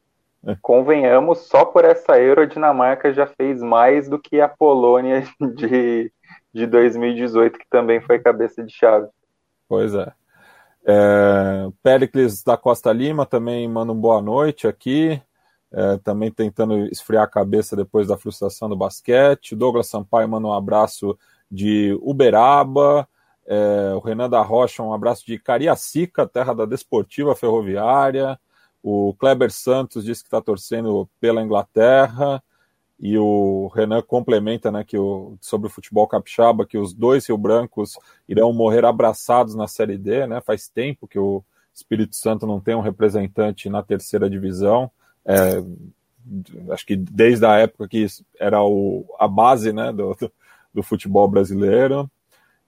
[0.47, 0.57] é.
[0.63, 5.25] convenhamos, só por essa Euro a Dinamarca já fez mais do que a Polônia
[5.57, 6.13] de,
[6.53, 9.09] de 2018, que também foi cabeça de chave.
[9.69, 10.13] Pois é.
[10.87, 15.21] é Pericles da Costa Lima também manda um boa noite aqui.
[15.75, 19.55] É, também tentando esfriar a cabeça depois da frustração do basquete.
[19.55, 21.18] O Douglas Sampaio manda um abraço
[21.51, 23.09] de Uberaba.
[23.47, 28.39] É, o Renan da Rocha, um abraço de Cariacica, terra da Desportiva Ferroviária.
[28.83, 32.43] O Kleber Santos diz que está torcendo pela Inglaterra.
[33.01, 37.99] E o Renan complementa né, que o, sobre o futebol capixaba que os dois rio-brancos
[38.29, 40.27] irão morrer abraçados na Série D.
[40.27, 40.41] Né?
[40.41, 41.43] Faz tempo que o
[41.75, 44.91] Espírito Santo não tem um representante na terceira divisão.
[45.25, 45.62] É,
[46.73, 48.07] acho que desde a época que
[48.39, 50.16] era o, a base né, do,
[50.73, 52.11] do futebol brasileiro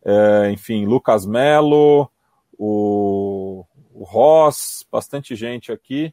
[0.05, 2.11] é, enfim, Lucas Melo,
[2.59, 6.13] o, o Ross, bastante gente aqui.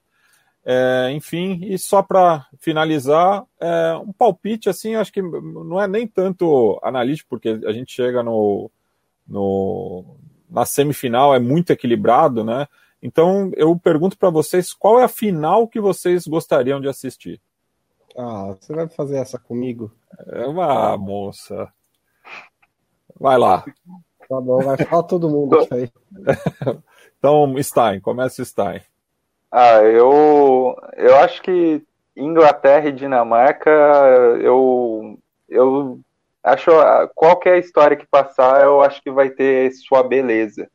[0.63, 6.07] É, enfim, e só para finalizar, é, um palpite assim, acho que não é nem
[6.07, 8.69] tanto analítico, porque a gente chega no,
[9.27, 10.15] no
[10.49, 12.67] na semifinal, é muito equilibrado, né?
[13.01, 17.41] Então eu pergunto para vocês qual é a final que vocês gostariam de assistir?
[18.17, 19.91] Ah, você vai fazer essa comigo?
[20.27, 21.71] É uma moça.
[23.19, 23.63] Vai lá.
[24.27, 25.91] Tá bom, vai falar todo mundo isso aí.
[27.17, 28.81] então, Stein, começa Stein.
[29.51, 31.83] Ah, eu, eu acho que
[32.15, 33.69] Inglaterra e Dinamarca,
[34.41, 35.99] eu, eu
[36.43, 36.71] acho
[37.15, 40.69] qualquer história que passar, eu acho que vai ter sua beleza.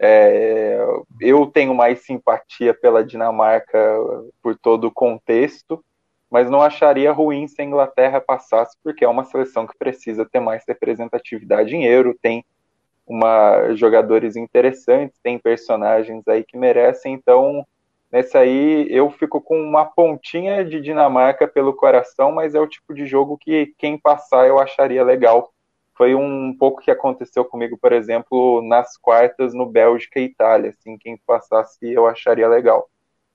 [0.00, 0.78] É,
[1.20, 3.78] eu tenho mais simpatia pela Dinamarca
[4.40, 5.84] por todo o contexto,
[6.30, 10.40] mas não acharia ruim se a Inglaterra passasse, porque é uma seleção que precisa ter
[10.40, 12.44] mais representatividade em Euro, tem
[13.06, 17.66] uma, jogadores interessantes, tem personagens aí que merecem, então
[18.12, 22.94] nessa aí eu fico com uma pontinha de Dinamarca pelo coração, mas é o tipo
[22.94, 25.52] de jogo que quem passar eu acharia legal.
[25.98, 30.96] Foi um pouco que aconteceu comigo, por exemplo, nas quartas no Bélgica e Itália, assim,
[30.96, 32.88] quem passasse eu acharia legal.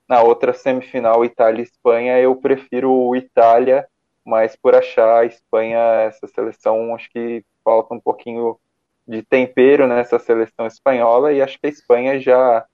[0.07, 3.85] Na outra semifinal, Itália e Espanha, eu prefiro o Itália,
[4.25, 8.57] mas por achar a Espanha, essa seleção, acho que falta um pouquinho
[9.05, 12.65] de tempero nessa seleção espanhola, e acho que a Espanha já,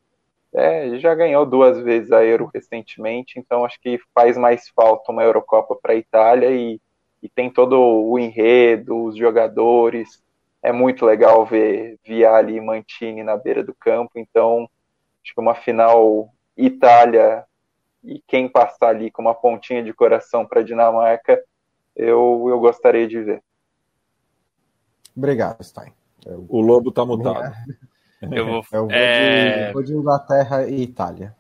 [0.54, 5.24] é, já ganhou duas vezes a Euro recentemente, então acho que faz mais falta uma
[5.24, 6.80] Eurocopa para a Itália e,
[7.22, 10.24] e tem todo o enredo, os jogadores.
[10.62, 14.70] É muito legal ver Viali e Mantini na beira do campo, então
[15.24, 17.46] acho que uma final Itália
[18.04, 21.42] e quem passar ali com uma pontinha de coração para a Dinamarca,
[21.96, 23.44] eu, eu gostaria de ver.
[25.16, 25.94] Obrigado, Stein.
[26.26, 27.54] O Lobo está mutado.
[28.22, 29.68] Eu vou, Eu vou, é...
[29.68, 31.36] de, vou de Inglaterra e Itália.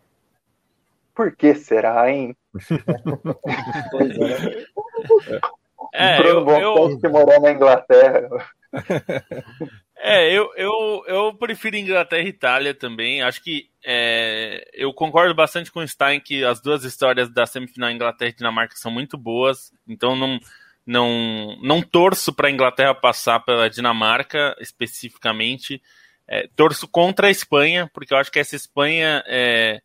[1.13, 2.35] Por que será, hein?
[3.91, 5.49] Pois é.
[5.93, 8.29] É, Bruno eu, eu, morar na Inglaterra.
[10.01, 13.21] É, eu, eu, eu prefiro Inglaterra e Itália também.
[13.21, 17.91] Acho que é, eu concordo bastante com o Stein que as duas histórias da semifinal
[17.91, 19.73] Inglaterra e Dinamarca são muito boas.
[19.85, 20.39] Então não,
[20.85, 25.81] não, não torço para a Inglaterra passar pela Dinamarca especificamente.
[26.25, 29.81] É, torço contra a Espanha, porque eu acho que essa Espanha é,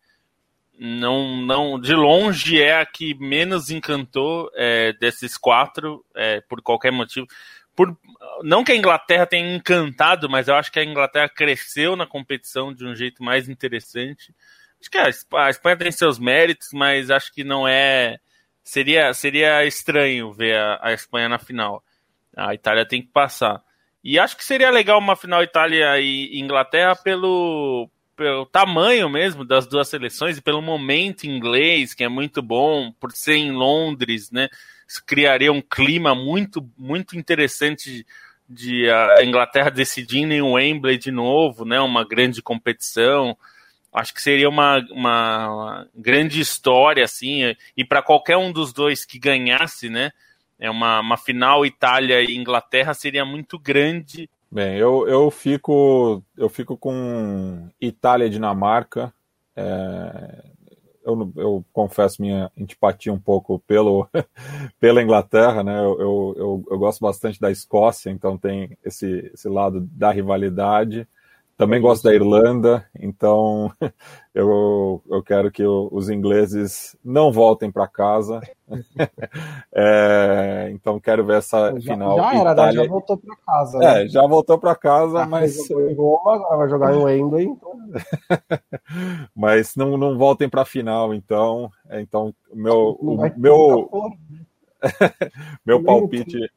[0.78, 6.90] não, não, de longe é a que menos encantou é, desses quatro, é, por qualquer
[6.90, 7.26] motivo
[7.74, 7.96] por
[8.42, 12.72] não que a Inglaterra tenha encantado, mas eu acho que a Inglaterra cresceu na competição
[12.72, 14.34] de um jeito mais interessante.
[14.80, 14.98] Acho que
[15.36, 18.18] a Espanha tem seus méritos, mas acho que não é
[18.62, 21.82] seria seria estranho ver a, a Espanha na final.
[22.36, 23.62] A Itália tem que passar.
[24.02, 29.66] E acho que seria legal uma final Itália e Inglaterra pelo pelo tamanho mesmo das
[29.66, 34.48] duas seleções e pelo momento inglês, que é muito bom, por ser em Londres, né?
[35.06, 38.06] criaria um clima muito, muito interessante
[38.48, 41.80] de a Inglaterra decidindo em Wembley de novo, né?
[41.80, 43.36] Uma grande competição.
[43.92, 49.04] Acho que seria uma, uma, uma grande história, assim, e para qualquer um dos dois
[49.04, 50.10] que ganhasse, né?
[50.58, 54.28] É uma, uma final Itália e Inglaterra seria muito grande.
[54.54, 59.12] Bem, eu, eu fico eu fico com Itália e Dinamarca.
[59.56, 60.44] É,
[61.04, 64.08] eu, eu, confesso minha antipatia um pouco pelo,
[64.78, 65.76] pela Inglaterra, né?
[65.80, 65.98] Eu,
[66.36, 71.04] eu, eu, gosto bastante da Escócia, então tem esse, esse lado da rivalidade.
[71.56, 73.70] Também gosto da Irlanda, então
[74.34, 78.40] eu, eu quero que os ingleses não voltem para casa.
[79.72, 82.16] é, então quero ver essa já, final.
[82.16, 82.82] Já era, Itália...
[82.82, 83.78] já voltou para casa.
[83.78, 84.02] Né?
[84.02, 85.70] É, já voltou para casa, mas.
[85.70, 87.44] Em Roma, agora vai jogar em Wembley.
[87.46, 87.78] Então...
[89.34, 91.70] mas não, não voltem para a final, então.
[91.92, 92.98] Então, meu,
[93.36, 94.10] meu,
[95.64, 96.50] meu palpite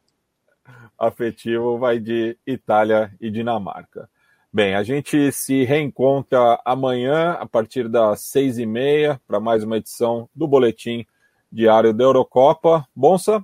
[0.98, 4.10] afetivo vai de Itália e Dinamarca.
[4.52, 9.78] Bem, a gente se reencontra amanhã a partir das seis e meia para mais uma
[9.78, 11.06] edição do Boletim
[11.52, 12.88] Diário da Eurocopa.
[12.96, 13.44] Bonsa?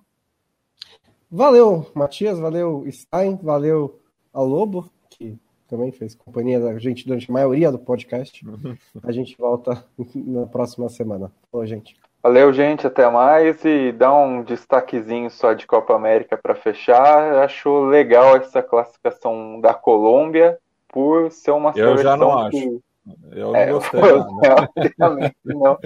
[1.30, 4.00] Valeu, Matias, valeu, Stein, valeu
[4.32, 5.38] ao Lobo, que
[5.68, 8.42] também fez companhia da gente durante a maioria do podcast.
[9.04, 9.86] A gente volta
[10.16, 11.30] na próxima semana.
[11.52, 11.98] Falou, gente.
[12.24, 13.64] Valeu, gente, até mais.
[13.66, 17.44] E dá um destaquezinho só de Copa América para fechar.
[17.44, 20.58] Acho legal essa classificação da Colômbia
[20.94, 21.98] por ser uma eu seleção.
[21.98, 22.58] Eu já não que...
[22.58, 22.84] acho.
[23.32, 24.00] Eu não é, gostei.
[25.02, 25.78] Obviamente não.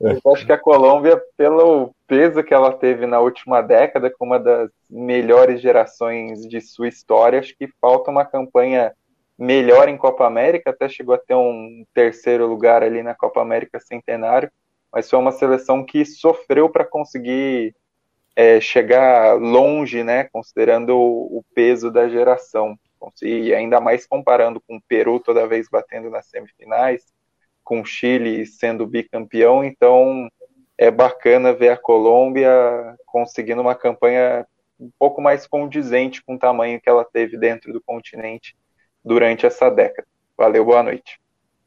[0.00, 4.38] Eu acho que a Colômbia, pelo peso que ela teve na última década, com uma
[4.38, 8.94] das melhores gerações de sua história, acho que falta uma campanha
[9.36, 10.70] melhor em Copa América.
[10.70, 14.50] Até chegou a ter um terceiro lugar ali na Copa América Centenário,
[14.90, 17.74] mas foi uma seleção que sofreu para conseguir
[18.36, 20.24] é, chegar longe, né?
[20.32, 22.78] Considerando o, o peso da geração
[23.22, 27.02] e ainda mais comparando com o Peru toda vez batendo nas semifinais,
[27.62, 30.28] com o Chile sendo bicampeão, então
[30.76, 32.50] é bacana ver a Colômbia
[33.06, 34.46] conseguindo uma campanha
[34.78, 38.56] um pouco mais condizente com o tamanho que ela teve dentro do continente
[39.04, 40.06] durante essa década.
[40.36, 41.20] Valeu, boa noite.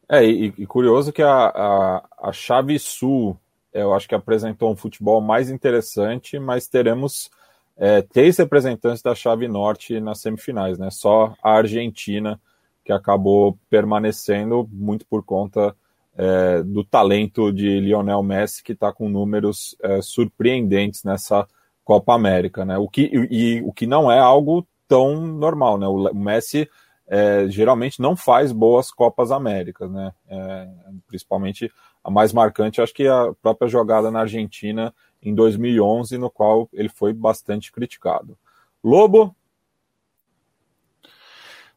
[0.10, 3.38] É, e, e curioso que a, a, a chave sul,
[3.74, 7.30] eu acho que apresentou um futebol mais interessante, mas teremos
[7.78, 10.90] é, três representantes da chave norte nas semifinais, né?
[10.90, 12.40] Só a Argentina
[12.84, 15.76] que acabou permanecendo muito por conta
[16.18, 21.48] é, do talento de Lionel Messi, que está com números é, surpreendentes nessa
[21.84, 22.78] Copa América, né?
[22.78, 25.88] O que, e, e, o que não é algo tão normal, né?
[25.88, 26.68] O Messi
[27.08, 30.12] é, geralmente não faz boas Copas Américas, né?
[30.28, 30.68] É,
[31.08, 31.72] principalmente
[32.04, 34.94] a mais marcante, acho que a própria jogada na Argentina
[35.28, 38.38] em 2011, no qual ele foi bastante criticado.
[38.82, 39.36] Lobo?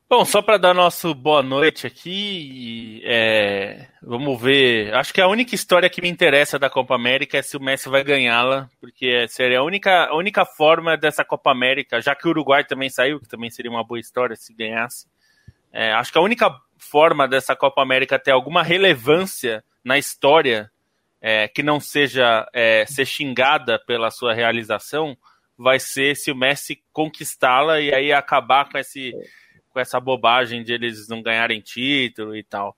[0.09, 4.93] Bom, só para dar nosso boa noite aqui, é, vamos ver.
[4.95, 7.89] Acho que a única história que me interessa da Copa América é se o Messi
[7.89, 12.31] vai ganhá-la, porque seria a única, a única forma dessa Copa América, já que o
[12.31, 15.07] Uruguai também saiu, que também seria uma boa história se ganhasse.
[15.73, 20.71] É, acho que a única forma dessa Copa América ter alguma relevância na história
[21.21, 25.17] é, que não seja é, ser xingada pela sua realização
[25.57, 29.13] vai ser se o Messi conquistá-la e aí acabar com, esse,
[29.69, 32.75] com essa bobagem de eles não ganharem título e tal.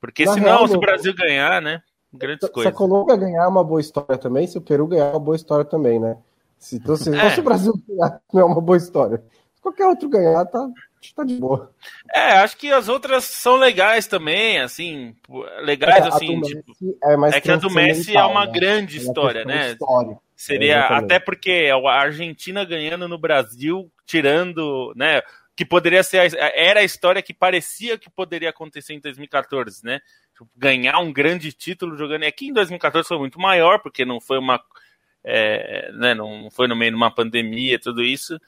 [0.00, 1.80] Porque Na senão, real, se o Brasil ganhar, né?
[2.12, 2.72] Grandes se coisas.
[2.72, 5.64] Se a Colômbia ganhar uma boa história também, se o Peru ganhar uma boa história
[5.64, 6.16] também, né?
[6.58, 7.30] Se, então, se, é.
[7.30, 9.22] se o Brasil ganhar, não é uma boa história.
[9.54, 10.68] Se qualquer outro ganhar, tá
[11.12, 11.72] tá de boa.
[12.14, 15.16] É, acho que as outras são legais também, assim,
[15.62, 18.52] legais, é, assim, tipo, é, é, que a do Messi é uma né?
[18.52, 19.72] grande é história, né?
[19.72, 20.18] História.
[20.36, 25.22] Seria, até porque a Argentina ganhando no Brasil, tirando, né,
[25.56, 30.00] que poderia ser, era a história que parecia que poderia acontecer em 2014, né?
[30.32, 32.24] Tipo, ganhar um grande título jogando.
[32.24, 34.60] Aqui em 2014 foi muito maior, porque não foi uma.
[35.22, 38.38] É, né, não foi no meio de uma pandemia, tudo isso.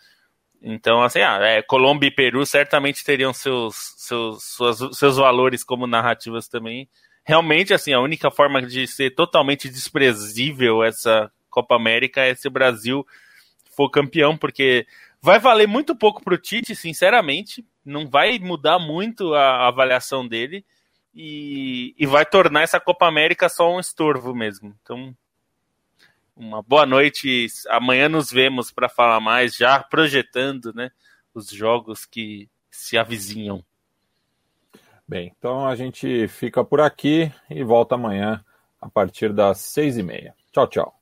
[0.63, 5.87] Então, assim, ah, é, Colômbia e Peru certamente teriam seus, seus, suas, seus valores como
[5.87, 6.89] narrativas também.
[7.25, 12.51] Realmente, assim, a única forma de ser totalmente desprezível essa Copa América é se o
[12.51, 13.07] Brasil
[13.77, 14.87] for campeão, porque
[15.21, 17.65] vai valer muito pouco para o Tite, sinceramente.
[17.85, 20.65] Não vai mudar muito a avaliação dele
[21.15, 24.75] e, e vai tornar essa Copa América só um estorvo mesmo.
[24.83, 25.15] Então,
[26.37, 27.47] uma boa noite.
[27.69, 30.91] Amanhã nos vemos para falar mais, já projetando né,
[31.35, 33.65] os jogos que se avizinham.
[35.09, 38.45] Bem, então a gente fica por aqui e volta amanhã
[38.81, 40.35] a partir das seis e meia.
[40.53, 41.01] Tchau, tchau.